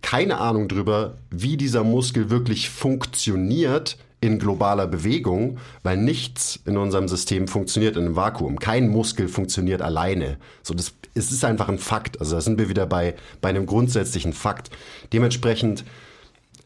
[0.00, 7.08] keine Ahnung drüber, wie dieser Muskel wirklich funktioniert in globaler Bewegung, weil nichts in unserem
[7.08, 8.58] System funktioniert in einem Vakuum.
[8.58, 10.38] Kein Muskel funktioniert alleine.
[10.62, 12.20] So, das es ist einfach ein Fakt.
[12.20, 14.70] Also da sind wir wieder bei, bei einem grundsätzlichen Fakt.
[15.12, 15.84] Dementsprechend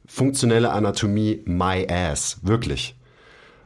[0.06, 2.38] funktionelle Anatomie my ass.
[2.42, 2.94] Wirklich.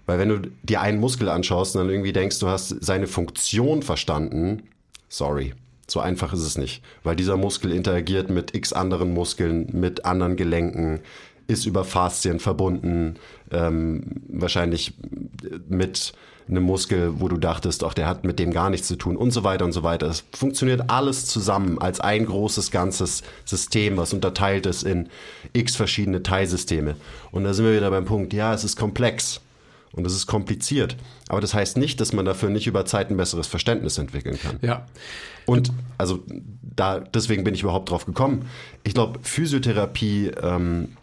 [0.06, 3.82] Weil wenn du dir einen Muskel anschaust und dann irgendwie denkst, du hast seine Funktion
[3.82, 4.62] verstanden,
[5.08, 5.54] sorry.
[5.88, 6.82] So einfach ist es nicht.
[7.02, 11.00] Weil dieser Muskel interagiert mit x anderen Muskeln, mit anderen Gelenken,
[11.48, 13.16] ist über Faszien verbunden,
[13.50, 14.94] ähm, wahrscheinlich
[15.68, 16.12] mit
[16.48, 19.32] einem Muskel, wo du dachtest, ach, der hat mit dem gar nichts zu tun und
[19.32, 20.06] so weiter und so weiter.
[20.06, 25.08] Es funktioniert alles zusammen als ein großes ganzes System, was unterteilt ist in
[25.52, 26.96] x verschiedene Teilsysteme.
[27.32, 29.40] Und da sind wir wieder beim Punkt, ja, es ist komplex
[29.92, 30.96] und es ist kompliziert.
[31.28, 34.58] Aber das heißt nicht, dass man dafür nicht über Zeit ein besseres Verständnis entwickeln kann.
[34.62, 34.86] Ja.
[35.46, 36.22] Und also
[36.62, 38.48] da, deswegen bin ich überhaupt drauf gekommen.
[38.84, 40.96] Ich glaube, Physiotherapie, ähm,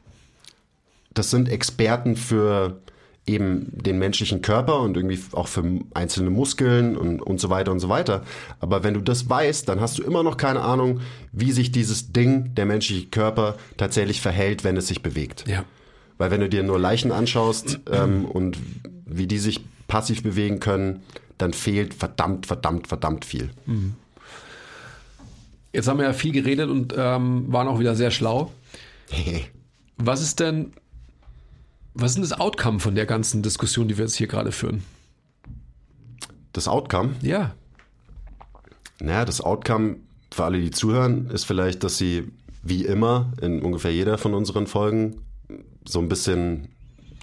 [1.14, 2.80] das sind Experten für
[3.26, 7.80] eben den menschlichen Körper und irgendwie auch für einzelne Muskeln und, und so weiter und
[7.80, 8.24] so weiter.
[8.60, 11.00] Aber wenn du das weißt, dann hast du immer noch keine Ahnung,
[11.32, 15.46] wie sich dieses Ding, der menschliche Körper, tatsächlich verhält, wenn es sich bewegt.
[15.48, 15.64] Ja.
[16.18, 18.58] Weil wenn du dir nur Leichen anschaust ähm, und
[19.06, 21.02] wie die sich passiv bewegen können,
[21.38, 23.52] dann fehlt verdammt, verdammt, verdammt viel.
[23.66, 23.94] Mhm.
[25.72, 28.52] Jetzt haben wir ja viel geredet und ähm, waren auch wieder sehr schlau.
[29.98, 30.74] Was ist denn
[31.94, 34.84] was ist denn das Outcome von der ganzen Diskussion, die wir jetzt hier gerade führen?
[36.52, 37.16] Das Outcome?
[37.22, 37.56] Ja.
[39.00, 39.98] Naja, das Outcome
[40.32, 42.32] für alle, die zuhören, ist vielleicht, dass sie
[42.64, 45.22] wie immer in ungefähr jeder von unseren Folgen
[45.86, 46.70] so ein bisschen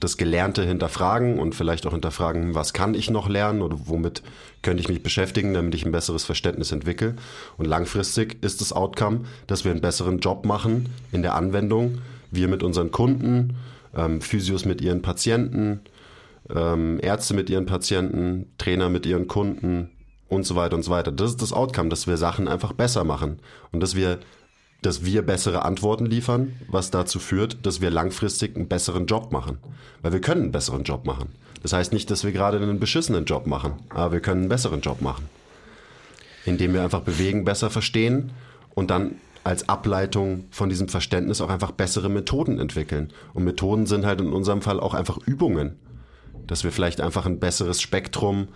[0.01, 4.23] das Gelernte hinterfragen und vielleicht auch hinterfragen, was kann ich noch lernen oder womit
[4.63, 7.17] könnte ich mich beschäftigen, damit ich ein besseres Verständnis entwickle.
[7.59, 11.99] Und langfristig ist das Outcome, dass wir einen besseren Job machen in der Anwendung,
[12.31, 13.57] wir mit unseren Kunden,
[13.97, 15.81] ähm, Physios mit ihren Patienten,
[16.55, 19.91] ähm, Ärzte mit ihren Patienten, Trainer mit ihren Kunden
[20.29, 21.13] und so weiter und so weiter.
[21.13, 23.41] Das ist das Outcome, dass wir Sachen einfach besser machen
[23.73, 24.19] und dass wir
[24.83, 29.59] dass wir bessere Antworten liefern, was dazu führt, dass wir langfristig einen besseren Job machen.
[30.03, 31.31] Weil wir können einen besseren Job machen.
[31.63, 34.81] Das heißt nicht, dass wir gerade einen beschissenen Job machen, aber wir können einen besseren
[34.81, 35.29] Job machen.
[36.47, 38.31] Indem wir einfach bewegen, besser verstehen
[38.75, 43.13] und dann als Ableitung von diesem Verständnis auch einfach bessere Methoden entwickeln.
[43.33, 45.77] Und Methoden sind halt in unserem Fall auch einfach Übungen.
[46.47, 48.49] Dass wir vielleicht einfach ein besseres Spektrum,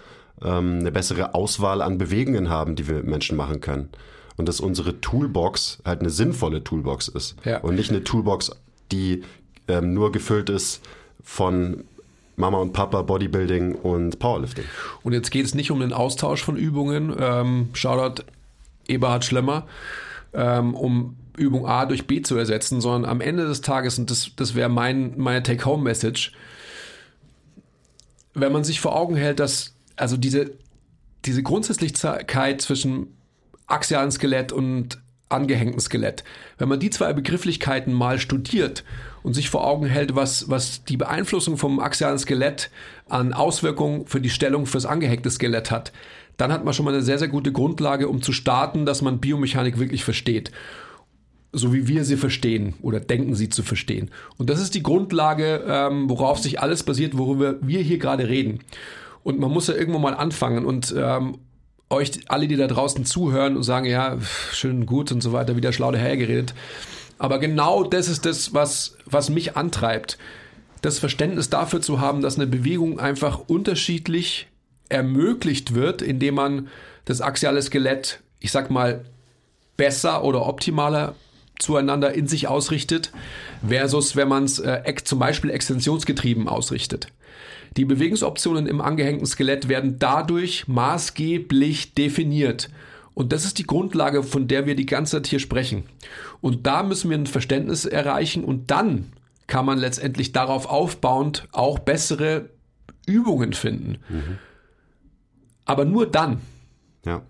[0.43, 3.89] ähm, eine bessere Auswahl an Bewegungen haben, die wir Menschen machen können.
[4.37, 7.37] Und dass unsere Toolbox halt eine sinnvolle Toolbox ist.
[7.45, 7.59] Ja.
[7.59, 8.51] Und nicht eine Toolbox,
[8.91, 9.23] die
[9.69, 10.83] ähm, nur gefüllt ist
[11.23, 11.85] von
[12.37, 14.65] Mama und Papa, Bodybuilding und Powerlifting.
[15.03, 17.15] Und jetzt geht es nicht um den Austausch von Übungen.
[17.19, 18.25] Ähm, Shoutout
[18.89, 19.67] Eberhard Schlemmer
[20.35, 24.31] ähm, um Übung A durch B zu ersetzen, sondern am Ende des Tages, und das,
[24.37, 26.33] das wäre mein, meine Take-Home-Message,
[28.35, 30.53] wenn man sich vor Augen hält, dass also diese,
[31.25, 33.17] diese Grundsätzlichkeit zwischen
[33.67, 34.99] axialen Skelett und
[35.35, 36.25] angehängten Skelett.
[36.59, 38.85] Wenn man die zwei Begrifflichkeiten mal studiert
[39.23, 42.71] und sich vor Augen hält, was, was die Beeinflussung vom axialen Skelett
[43.09, 45.93] an Auswirkungen für die Stellung fürs angehängte Skelett hat,
[46.37, 49.21] dann hat man schon mal eine sehr, sehr gute Grundlage, um zu starten, dass man
[49.21, 50.51] Biomechanik wirklich versteht.
[51.53, 54.11] So wie wir sie verstehen oder denken sie zu verstehen.
[54.39, 58.61] Und das ist die Grundlage, ähm, worauf sich alles basiert, worüber wir hier gerade reden.
[59.23, 61.39] Und man muss ja irgendwo mal anfangen und ähm,
[61.95, 64.19] euch alle, die da draußen zuhören und sagen, ja,
[64.53, 66.55] schön gut und so weiter, wieder schlau dahergeredet.
[67.19, 70.19] Aber genau das ist das, was, was mich antreibt.
[70.83, 74.49] Das Verständnis dafür zu haben, dass eine Bewegung einfach unterschiedlich
[74.89, 76.69] ermöglicht wird, indem man
[77.05, 79.05] das axiale Skelett, ich sag mal,
[79.77, 81.15] besser oder optimaler
[81.59, 83.13] zueinander in sich ausrichtet,
[83.67, 87.09] versus wenn man es äh, zum Beispiel extensionsgetrieben ausrichtet.
[87.77, 92.71] Die Bewegungsoptionen im angehängten Skelett werden dadurch maßgeblich definiert.
[93.15, 95.85] Und das ist die Grundlage, von der wir die ganze Zeit hier sprechen.
[96.41, 99.13] Und da müssen wir ein Verständnis erreichen und dann
[99.47, 102.51] kann man letztendlich darauf aufbauend auch bessere
[103.07, 103.99] Übungen finden.
[104.09, 104.39] Mhm.
[105.65, 106.41] Aber nur dann.
[107.05, 107.23] Ja.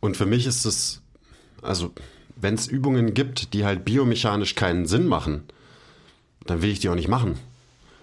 [0.00, 1.02] Und für mich ist es,
[1.62, 1.92] also
[2.36, 5.44] wenn es Übungen gibt, die halt biomechanisch keinen Sinn machen,
[6.44, 7.38] dann will ich die auch nicht machen.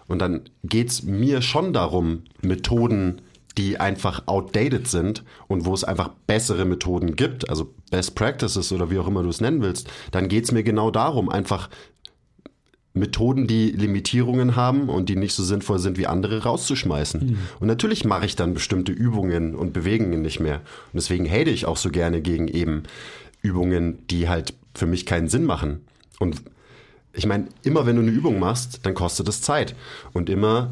[0.08, 3.22] Und dann geht es mir schon darum, Methoden,
[3.58, 8.90] die einfach outdated sind und wo es einfach bessere Methoden gibt, also Best Practices oder
[8.90, 11.70] wie auch immer du es nennen willst, dann geht es mir genau darum, einfach
[12.96, 17.26] Methoden, die Limitierungen haben und die nicht so sinnvoll sind wie andere, rauszuschmeißen.
[17.26, 17.38] Mhm.
[17.60, 20.58] Und natürlich mache ich dann bestimmte Übungen und Bewegungen nicht mehr.
[20.58, 22.84] Und deswegen hate ich auch so gerne gegen eben
[23.42, 25.86] Übungen, die halt für mich keinen Sinn machen.
[26.20, 26.44] Und
[27.14, 29.76] ich meine, immer wenn du eine Übung machst, dann kostet es Zeit.
[30.14, 30.72] Und immer,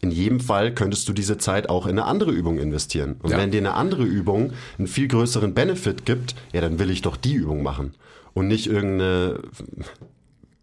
[0.00, 3.16] in jedem Fall könntest du diese Zeit auch in eine andere Übung investieren.
[3.22, 3.38] Und ja.
[3.38, 7.16] wenn dir eine andere Übung einen viel größeren Benefit gibt, ja, dann will ich doch
[7.16, 7.94] die Übung machen.
[8.32, 9.40] Und nicht irgendeine,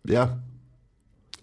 [0.04, 0.38] ja,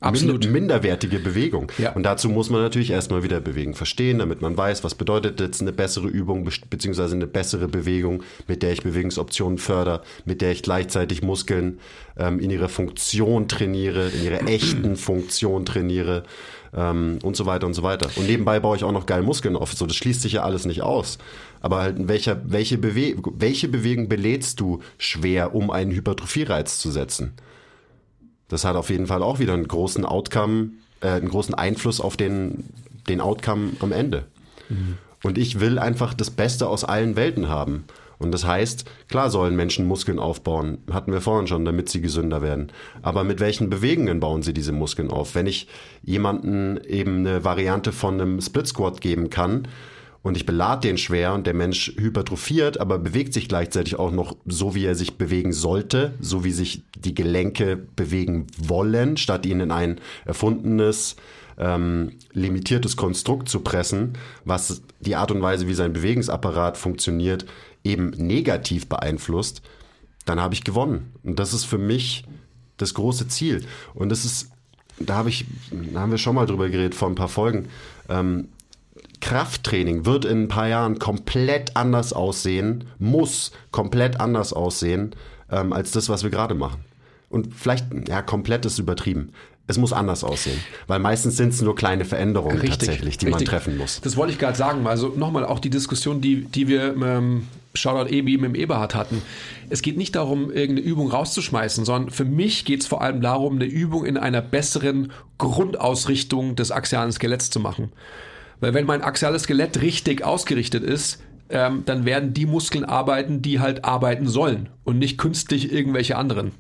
[0.01, 0.49] Absolut.
[0.49, 1.73] minderwertige Bewegung.
[1.77, 1.93] Ja.
[1.93, 5.61] Und dazu muss man natürlich erstmal wieder Bewegung verstehen, damit man weiß, was bedeutet jetzt
[5.61, 10.63] eine bessere Übung beziehungsweise eine bessere Bewegung, mit der ich Bewegungsoptionen fördere, mit der ich
[10.63, 11.81] gleichzeitig Muskeln
[12.17, 16.23] ähm, in ihrer Funktion trainiere, in ihrer echten Funktion trainiere
[16.77, 18.09] ähm, und so weiter und so weiter.
[18.15, 19.73] Und nebenbei baue ich auch noch geil Muskeln auf.
[19.73, 21.19] So, das schließt sich ja alles nicht aus.
[21.61, 27.33] Aber halt, welcher, welche, Bewe welche Bewegung belädst du schwer, um einen Hypertrophiereiz zu setzen?
[28.49, 30.71] Das hat auf jeden Fall auch wieder einen großen Outcome,
[31.01, 32.65] äh, einen großen Einfluss auf den,
[33.09, 34.25] den Outcome am Ende.
[34.69, 34.99] Mhm.
[35.23, 37.85] Und ich will einfach das Beste aus allen Welten haben.
[38.19, 42.43] Und das heißt, klar sollen Menschen Muskeln aufbauen, hatten wir vorhin schon, damit sie gesünder
[42.43, 42.73] werden.
[43.01, 45.35] Aber mit welchen Bewegungen bauen sie diese Muskeln auf?
[45.37, 45.69] Wenn ich
[46.03, 49.69] jemanden eben eine Variante von einem Split Squat geben kann,
[50.23, 54.37] und ich belade den schwer und der Mensch hypertrophiert, aber bewegt sich gleichzeitig auch noch
[54.47, 59.61] so, wie er sich bewegen sollte, so wie sich die Gelenke bewegen wollen, statt ihn
[59.61, 61.17] in ein erfundenes,
[61.57, 64.15] ähm, limitiertes Konstrukt zu pressen,
[64.45, 67.47] was die Art und Weise, wie sein Bewegungsapparat funktioniert,
[67.85, 69.63] eben negativ beeinflusst,
[70.25, 71.13] dann habe ich gewonnen.
[71.23, 72.25] Und das ist für mich
[72.77, 73.65] das große Ziel.
[73.95, 74.51] Und das ist,
[74.99, 75.47] da habe ich,
[75.93, 77.69] da haben wir schon mal drüber geredet vor ein paar Folgen.
[78.09, 78.49] Ähm,
[79.21, 85.15] Krafttraining wird in ein paar Jahren komplett anders aussehen, muss komplett anders aussehen,
[85.51, 86.85] ähm, als das, was wir gerade machen.
[87.31, 89.33] Und vielleicht, ja, komplett ist übertrieben.
[89.71, 93.31] Es muss anders aussehen, weil meistens sind es nur kleine Veränderungen richtig, tatsächlich, die richtig.
[93.31, 94.01] man treffen muss.
[94.01, 94.87] Das wollte ich gerade sagen.
[94.87, 99.21] Also nochmal auch die Diskussion, die, die wir ähm, Shoutout Ebi mit dem Eberhard hatten.
[99.69, 103.57] Es geht nicht darum, irgendeine Übung rauszuschmeißen, sondern für mich geht es vor allem darum,
[103.57, 107.93] eine Übung in einer besseren Grundausrichtung des axialen Skeletts zu machen.
[108.61, 113.61] Weil wenn mein axiales Skelett richtig ausgerichtet ist, ähm, dann werden die Muskeln arbeiten, die
[113.61, 116.53] halt arbeiten sollen und nicht künstlich irgendwelche anderen.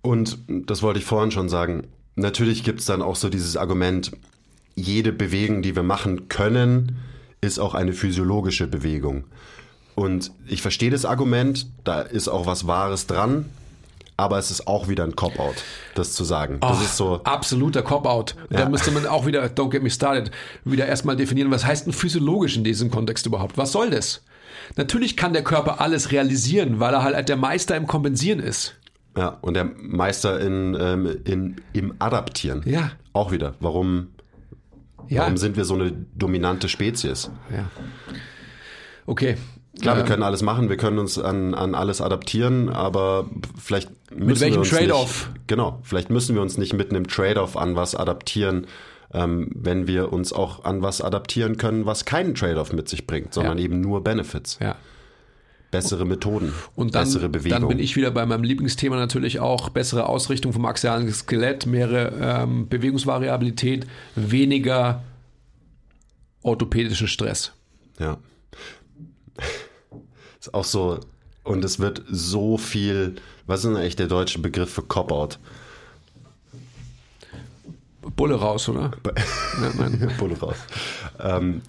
[0.00, 1.86] Und das wollte ich vorhin schon sagen.
[2.16, 4.12] Natürlich gibt es dann auch so dieses Argument,
[4.74, 6.96] jede Bewegung, die wir machen können,
[7.40, 9.24] ist auch eine physiologische Bewegung.
[9.94, 13.46] Und ich verstehe das Argument, da ist auch was Wahres dran
[14.16, 15.56] aber es ist auch wieder ein Cop-Out,
[15.94, 16.58] das zu sagen.
[16.60, 17.20] Das oh, ist so.
[17.24, 18.36] Absoluter Cop-Out.
[18.50, 18.58] Ja.
[18.58, 20.30] Da müsste man auch wieder, don't get me started,
[20.64, 23.58] wieder erstmal definieren, was heißt denn physiologisch in diesem Kontext überhaupt?
[23.58, 24.22] Was soll das?
[24.76, 28.76] Natürlich kann der Körper alles realisieren, weil er halt der Meister im Kompensieren ist.
[29.16, 32.62] Ja, und der Meister in, ähm, in, im Adaptieren.
[32.64, 32.92] Ja.
[33.12, 33.54] Auch wieder.
[33.60, 34.08] Warum,
[35.08, 35.22] ja.
[35.22, 37.30] warum sind wir so eine dominante Spezies?
[37.50, 37.70] Ja.
[39.04, 39.36] Okay,
[39.80, 44.26] Klar, wir können alles machen, wir können uns an, an alles adaptieren, aber vielleicht müssen
[44.26, 45.30] mit welchem Trade-off?
[45.46, 48.66] Genau, vielleicht müssen wir uns nicht mit einem Trade-off an was adaptieren,
[49.14, 53.32] ähm, wenn wir uns auch an was adaptieren können, was keinen Trade-off mit sich bringt,
[53.32, 53.64] sondern ja.
[53.64, 54.58] eben nur Benefits.
[54.60, 54.76] Ja.
[55.70, 57.60] bessere Methoden, Und dann, bessere Bewegung.
[57.60, 62.12] dann bin ich wieder bei meinem Lieblingsthema natürlich auch bessere Ausrichtung vom axialen Skelett, mehr
[62.20, 65.02] ähm, Bewegungsvariabilität, weniger
[66.42, 67.52] orthopädischen Stress.
[67.98, 68.18] Ja.
[70.40, 70.98] Ist auch so,
[71.44, 73.16] und es wird so viel,
[73.46, 75.38] was ist denn eigentlich der deutsche Begriff für Cop-Out?
[78.16, 78.90] Bulle raus, oder?
[80.18, 80.56] Bulle raus.
[81.20, 81.62] ähm,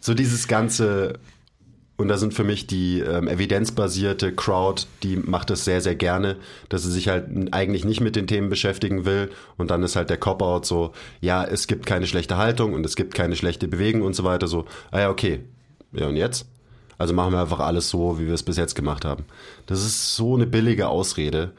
[0.00, 1.18] so dieses ganze,
[1.96, 6.36] und da sind für mich die ähm, evidenzbasierte Crowd, die macht das sehr, sehr gerne,
[6.68, 9.30] dass sie sich halt eigentlich nicht mit den Themen beschäftigen will.
[9.56, 12.94] Und dann ist halt der Cop-Out so, ja, es gibt keine schlechte Haltung und es
[12.94, 14.46] gibt keine schlechte Bewegung und so weiter.
[14.46, 15.40] So, ah ja, okay.
[15.92, 16.46] Ja, und jetzt?
[16.98, 19.24] Also machen wir einfach alles so, wie wir es bis jetzt gemacht haben.
[19.66, 21.52] Das ist so eine billige Ausrede,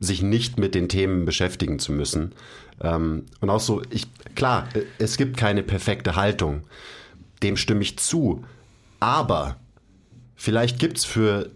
[0.00, 2.32] sich nicht mit den Themen beschäftigen zu müssen.
[2.80, 4.68] Ähm, und auch so, ich, klar,
[4.98, 6.62] es gibt keine perfekte Haltung.
[7.42, 8.44] Dem stimme ich zu.
[8.98, 9.56] Aber
[10.34, 11.50] vielleicht gibt es für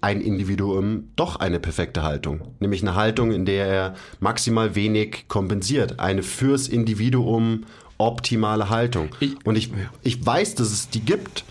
[0.00, 2.54] ein Individuum doch eine perfekte Haltung.
[2.58, 6.00] Nämlich eine Haltung, in der er maximal wenig kompensiert.
[6.00, 7.64] Eine fürs Individuum
[7.98, 9.10] optimale Haltung.
[9.20, 9.70] Ich- und ich,
[10.02, 11.44] ich weiß, dass es die gibt.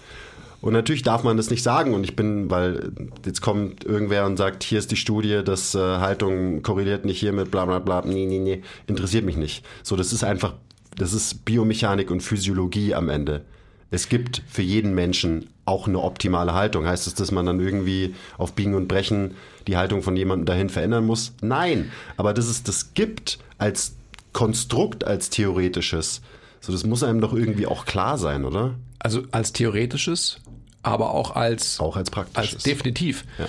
[0.61, 1.93] Und natürlich darf man das nicht sagen.
[1.93, 2.91] Und ich bin, weil
[3.25, 7.33] jetzt kommt irgendwer und sagt, hier ist die Studie, dass äh, Haltung korreliert nicht hier
[7.33, 8.03] mit bla bla bla.
[8.05, 8.61] Nee, nee, nee.
[8.87, 9.65] Interessiert mich nicht.
[9.83, 10.53] So, das ist einfach,
[10.95, 13.43] das ist Biomechanik und Physiologie am Ende.
[13.89, 16.85] Es gibt für jeden Menschen auch eine optimale Haltung.
[16.85, 19.35] Heißt es, dass man dann irgendwie auf Biegen und Brechen
[19.67, 21.33] die Haltung von jemandem dahin verändern muss?
[21.41, 21.91] Nein.
[22.17, 23.95] Aber dass es das gibt als
[24.31, 26.21] Konstrukt, als theoretisches,
[26.61, 28.75] so das muss einem doch irgendwie auch klar sein, oder?
[28.99, 30.39] Also als theoretisches,
[30.83, 32.55] aber auch als, Auch als praktisches.
[32.55, 33.25] als definitiv.
[33.37, 33.47] Ja.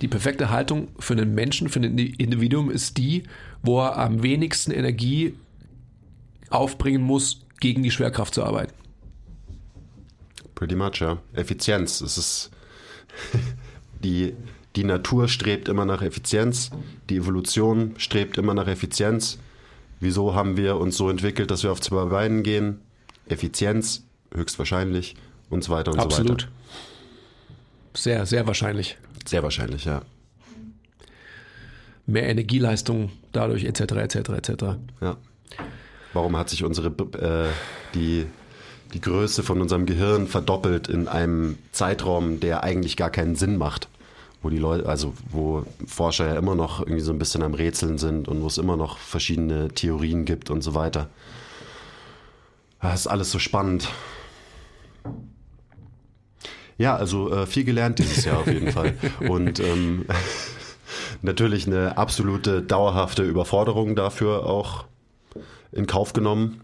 [0.00, 3.24] Die perfekte Haltung für einen Menschen, für ein Individuum ist die,
[3.62, 5.34] wo er am wenigsten Energie
[6.50, 8.74] aufbringen muss, gegen die Schwerkraft zu arbeiten.
[10.54, 11.18] Pretty much, ja.
[11.32, 12.00] Effizienz.
[12.00, 12.50] Es ist
[14.04, 14.34] die,
[14.76, 16.70] die Natur strebt immer nach Effizienz,
[17.08, 19.38] die Evolution strebt immer nach Effizienz.
[20.00, 22.80] Wieso haben wir uns so entwickelt, dass wir auf zwei Beinen gehen?
[23.26, 24.04] Effizienz,
[24.34, 25.16] höchstwahrscheinlich
[25.48, 26.48] und so weiter und so Absolut.
[27.94, 28.98] Sehr, sehr wahrscheinlich.
[29.26, 30.02] Sehr wahrscheinlich, ja.
[32.06, 34.64] Mehr Energieleistung dadurch, etc., etc., etc.
[35.00, 35.16] ja.
[36.12, 37.48] Warum hat sich unsere äh,
[37.94, 38.26] die,
[38.92, 43.88] die Größe von unserem Gehirn verdoppelt in einem Zeitraum, der eigentlich gar keinen Sinn macht?
[44.40, 47.98] Wo die Leute, also wo Forscher ja immer noch irgendwie so ein bisschen am Rätseln
[47.98, 51.08] sind und wo es immer noch verschiedene Theorien gibt und so weiter.
[52.80, 53.88] Das ist alles so spannend.
[56.76, 58.94] Ja, also äh, viel gelernt dieses Jahr auf jeden Fall.
[59.20, 60.06] Und ähm,
[61.22, 64.84] natürlich eine absolute dauerhafte Überforderung dafür auch
[65.72, 66.60] in Kauf genommen,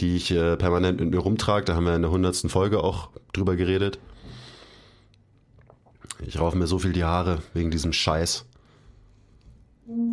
[0.00, 1.64] die ich äh, permanent mit mir rumtrage.
[1.64, 3.98] Da haben wir in der hundertsten Folge auch drüber geredet.
[6.26, 8.46] Ich raufe mir so viel die Haare wegen diesem Scheiß.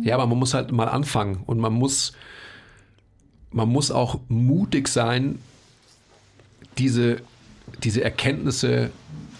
[0.02, 2.12] Ja, aber man muss halt mal anfangen und man muss,
[3.50, 5.40] man muss auch mutig sein,
[6.78, 7.22] diese,
[7.82, 8.90] diese Erkenntnisse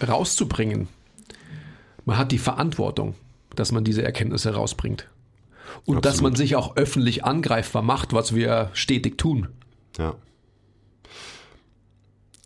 [0.05, 0.87] rauszubringen.
[2.05, 3.15] Man hat die Verantwortung,
[3.55, 5.07] dass man diese Erkenntnisse rausbringt.
[5.85, 6.31] Und dass Absolut.
[6.31, 9.49] man sich auch öffentlich angreifbar macht, was wir stetig tun.
[9.97, 10.15] Ja.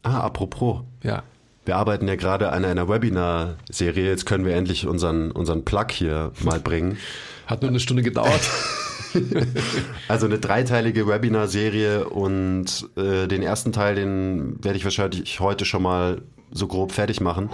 [0.03, 0.82] Ah, apropos.
[1.03, 1.23] Ja.
[1.65, 4.09] Wir arbeiten ja gerade an einer Webinar-Serie.
[4.09, 6.97] Jetzt können wir endlich unseren, unseren Plug hier mal bringen.
[7.45, 8.41] Hat nur eine Stunde gedauert.
[10.07, 15.84] Also eine dreiteilige Webinar-Serie und äh, den ersten Teil, den werde ich wahrscheinlich heute schon
[15.84, 17.49] mal so grob fertig machen.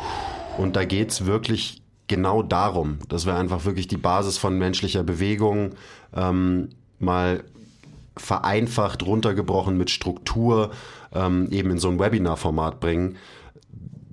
[0.57, 5.71] Und da geht's wirklich genau darum, dass wir einfach wirklich die Basis von menschlicher Bewegung
[6.15, 7.43] ähm, mal
[8.17, 10.71] vereinfacht, runtergebrochen mit Struktur
[11.13, 13.17] ähm, eben in so ein Webinar-Format bringen.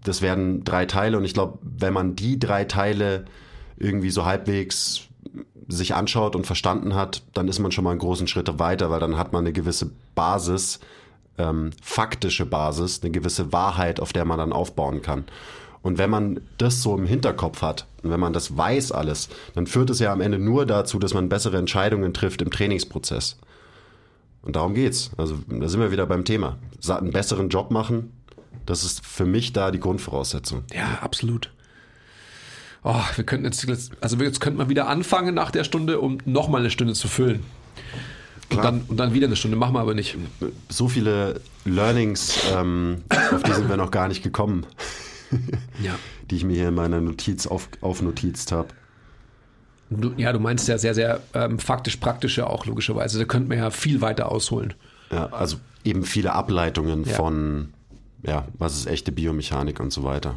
[0.03, 3.25] Das werden drei Teile und ich glaube, wenn man die drei Teile
[3.77, 5.03] irgendwie so halbwegs
[5.69, 9.01] sich anschaut und verstanden hat, dann ist man schon mal einen großen Schritt weiter, weil
[9.01, 10.81] dann hat man eine gewisse Basis,
[11.39, 15.25] ähm, faktische Basis, eine gewisse Wahrheit, auf der man dann aufbauen kann.
[15.83, 19.67] Und wenn man das so im Hinterkopf hat und wenn man das weiß alles, dann
[19.67, 23.39] führt es ja am Ende nur dazu, dass man bessere Entscheidungen trifft im Trainingsprozess.
[24.43, 25.11] Und darum geht's.
[25.17, 26.59] Also da sind wir wieder beim Thema.
[26.89, 28.13] Einen besseren Job machen,
[28.67, 30.65] das ist für mich da die Grundvoraussetzung.
[30.73, 31.51] Ja, absolut.
[32.85, 33.67] Oh, wir könnten jetzt,
[34.01, 37.45] also jetzt könnten wir wieder anfangen nach der Stunde, um nochmal eine Stunde zu füllen.
[38.51, 40.17] Und dann, und dann wieder eine Stunde, machen wir aber nicht.
[40.69, 43.03] So viele Learnings, ähm,
[43.33, 44.67] auf die sind wir noch gar nicht gekommen,
[45.83, 45.95] Ja.
[46.31, 48.69] die ich mir hier in meiner Notiz auf, aufnotizt habe.
[50.17, 53.19] Ja, du meinst ja sehr, sehr ähm, faktisch-praktische auch logischerweise.
[53.19, 54.75] Da könnten wir ja viel weiter ausholen.
[55.11, 57.15] Ja, also eben viele Ableitungen Ja.
[57.15, 57.73] von,
[58.23, 60.35] ja, was ist echte Biomechanik und so weiter.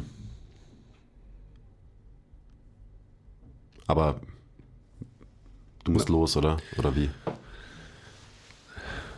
[3.86, 4.20] Aber
[5.84, 6.56] du musst los, oder?
[6.78, 7.10] Oder wie?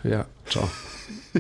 [0.05, 0.69] Ja, ciao.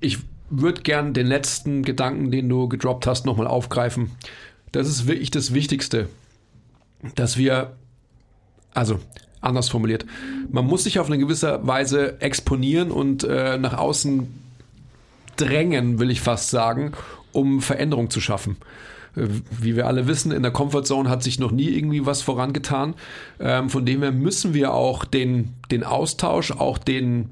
[0.00, 0.18] Ich
[0.50, 4.10] würde gern den letzten Gedanken, den du gedroppt hast, nochmal aufgreifen.
[4.72, 6.08] Das ist wirklich das Wichtigste,
[7.14, 7.76] dass wir,
[8.74, 8.98] also
[9.40, 10.04] anders formuliert,
[10.50, 14.41] man muss sich auf eine gewisse Weise exponieren und äh, nach außen
[15.42, 16.92] drängen, will ich fast sagen,
[17.32, 18.56] um Veränderung zu schaffen.
[19.16, 22.94] Äh, wie wir alle wissen, in der Comfortzone hat sich noch nie irgendwie was vorangetan.
[23.40, 27.30] Ähm, von dem her müssen wir auch den, den Austausch, auch den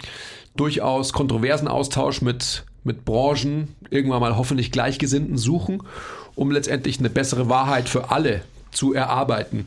[0.57, 5.83] durchaus kontroversen Austausch mit, mit Branchen, irgendwann mal hoffentlich Gleichgesinnten suchen,
[6.35, 8.43] um letztendlich eine bessere Wahrheit für alle
[8.73, 9.67] zu erarbeiten.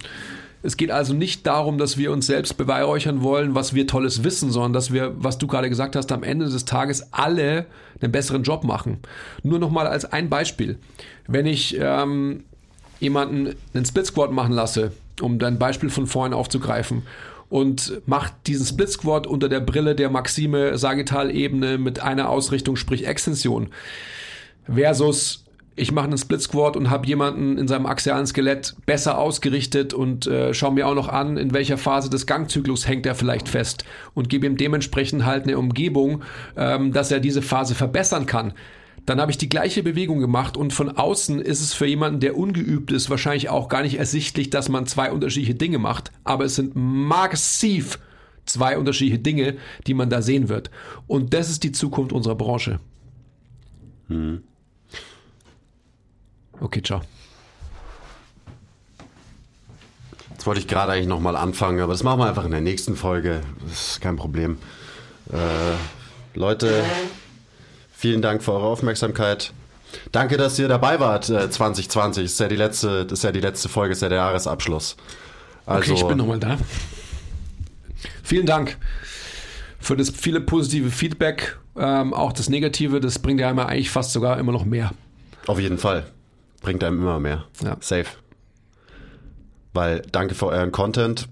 [0.63, 4.49] Es geht also nicht darum, dass wir uns selbst beweihräuchern wollen, was wir tolles wissen,
[4.49, 7.65] sondern dass wir, was du gerade gesagt hast, am Ende des Tages alle
[8.01, 8.99] einen besseren Job machen.
[9.43, 10.79] Nur nochmal als ein Beispiel.
[11.27, 12.45] Wenn ich ähm,
[13.01, 17.03] jemanden einen Split Squad machen lasse, um dein Beispiel von vorhin aufzugreifen,
[17.49, 23.05] und macht diesen Split Squad unter der Brille der Maxime Sagittal-Ebene mit einer Ausrichtung, sprich
[23.05, 23.67] Extension,
[24.65, 25.42] versus
[25.75, 30.27] ich mache einen Split Squat und habe jemanden in seinem axialen Skelett besser ausgerichtet und
[30.27, 33.83] äh, schaue mir auch noch an, in welcher Phase des Gangzyklus hängt er vielleicht fest
[34.13, 36.21] und gebe ihm dementsprechend halt eine Umgebung,
[36.55, 38.53] ähm, dass er diese Phase verbessern kann.
[39.05, 42.37] Dann habe ich die gleiche Bewegung gemacht und von außen ist es für jemanden, der
[42.37, 46.11] ungeübt ist, wahrscheinlich auch gar nicht ersichtlich, dass man zwei unterschiedliche Dinge macht.
[46.23, 47.99] Aber es sind massiv
[48.45, 49.57] zwei unterschiedliche Dinge,
[49.87, 50.69] die man da sehen wird.
[51.07, 52.79] Und das ist die Zukunft unserer Branche.
[54.07, 54.43] Hm.
[56.63, 57.01] Okay, ciao.
[60.31, 62.95] Jetzt wollte ich gerade eigentlich nochmal anfangen, aber das machen wir einfach in der nächsten
[62.95, 63.41] Folge.
[63.67, 64.57] Das ist kein Problem.
[65.29, 66.85] Äh, Leute,
[67.91, 69.51] vielen Dank für eure Aufmerksamkeit.
[70.13, 72.23] Danke, dass ihr dabei wart, äh, 2020.
[72.23, 74.19] Das ist ja die letzte, das ist ja die letzte Folge, das ist ja der
[74.19, 74.95] Jahresabschluss.
[75.65, 76.57] Also, okay, ich bin nochmal da.
[78.23, 78.77] Vielen Dank
[79.79, 81.57] für das viele positive Feedback.
[81.75, 84.91] Ähm, auch das Negative, das bringt ja immer eigentlich fast sogar immer noch mehr.
[85.45, 86.05] Auf jeden Fall
[86.63, 87.45] bringt einem immer mehr.
[87.63, 87.77] Ja.
[87.79, 88.07] Safe.
[89.73, 91.27] Weil danke für euren Content.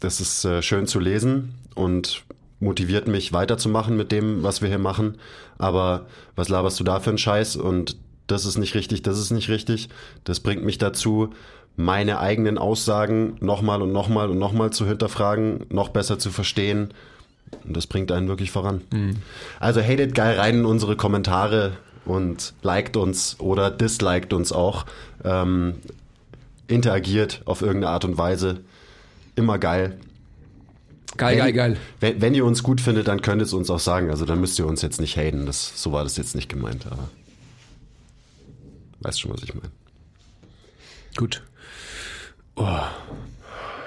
[0.00, 2.24] Das ist äh, schön zu lesen und
[2.60, 5.16] motiviert mich weiterzumachen mit dem, was wir hier machen.
[5.56, 6.06] Aber
[6.36, 7.56] was laberst du da für einen Scheiß?
[7.56, 7.96] Und
[8.26, 9.88] das ist nicht richtig, das ist nicht richtig.
[10.24, 11.30] Das bringt mich dazu,
[11.76, 16.92] meine eigenen Aussagen nochmal und nochmal und nochmal zu hinterfragen, noch besser zu verstehen.
[17.64, 18.82] Und das bringt einen wirklich voran.
[18.92, 19.16] Mhm.
[19.60, 21.72] Also hatet geil rein in unsere Kommentare
[22.04, 24.86] und liked uns oder disliked uns auch.
[25.24, 25.74] Ähm,
[26.66, 28.60] interagiert auf irgendeine Art und Weise.
[29.36, 29.98] Immer geil.
[31.16, 31.76] Geil, wenn, geil, geil.
[32.00, 34.10] Wenn, wenn, ihr uns gut findet, dann könnt ihr es uns auch sagen.
[34.10, 35.46] Also dann müsst ihr uns jetzt nicht haten.
[35.46, 37.08] Das, so war das jetzt nicht gemeint, aber
[39.00, 39.70] weißt schon, was ich meine.
[41.16, 41.42] Gut.
[42.56, 42.80] Oh.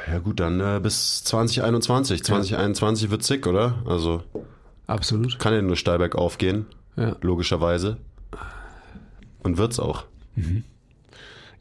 [0.10, 2.24] Ja gut, dann äh, bis 2021.
[2.24, 3.12] 2021 ja.
[3.12, 3.84] wird sick, oder?
[3.86, 4.24] Also
[4.86, 5.38] absolut.
[5.38, 6.66] Kann ja nur steil bergauf gehen.
[6.98, 7.16] Ja.
[7.22, 7.98] Logischerweise.
[9.44, 10.06] Und wird's auch.
[10.36, 10.64] Mhm.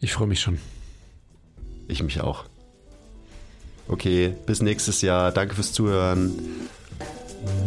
[0.00, 0.58] Ich freue mich schon.
[1.88, 2.44] Ich mich auch.
[3.88, 5.30] Okay, bis nächstes Jahr.
[5.30, 6.32] Danke fürs Zuhören.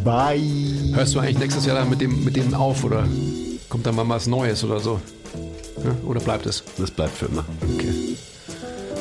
[0.03, 0.91] Bye.
[0.93, 3.07] Hörst du eigentlich nächstes Jahr dann mit dem, mit dem auf oder
[3.69, 4.99] kommt da mal was Neues oder so?
[5.83, 6.63] Ja, oder bleibt es?
[6.77, 7.45] Das bleibt für immer.
[7.75, 8.17] Okay.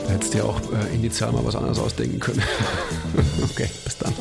[0.06, 2.42] Da hättest du ja auch äh, initial mal was anderes ausdenken können.
[3.50, 4.12] okay, bis dann.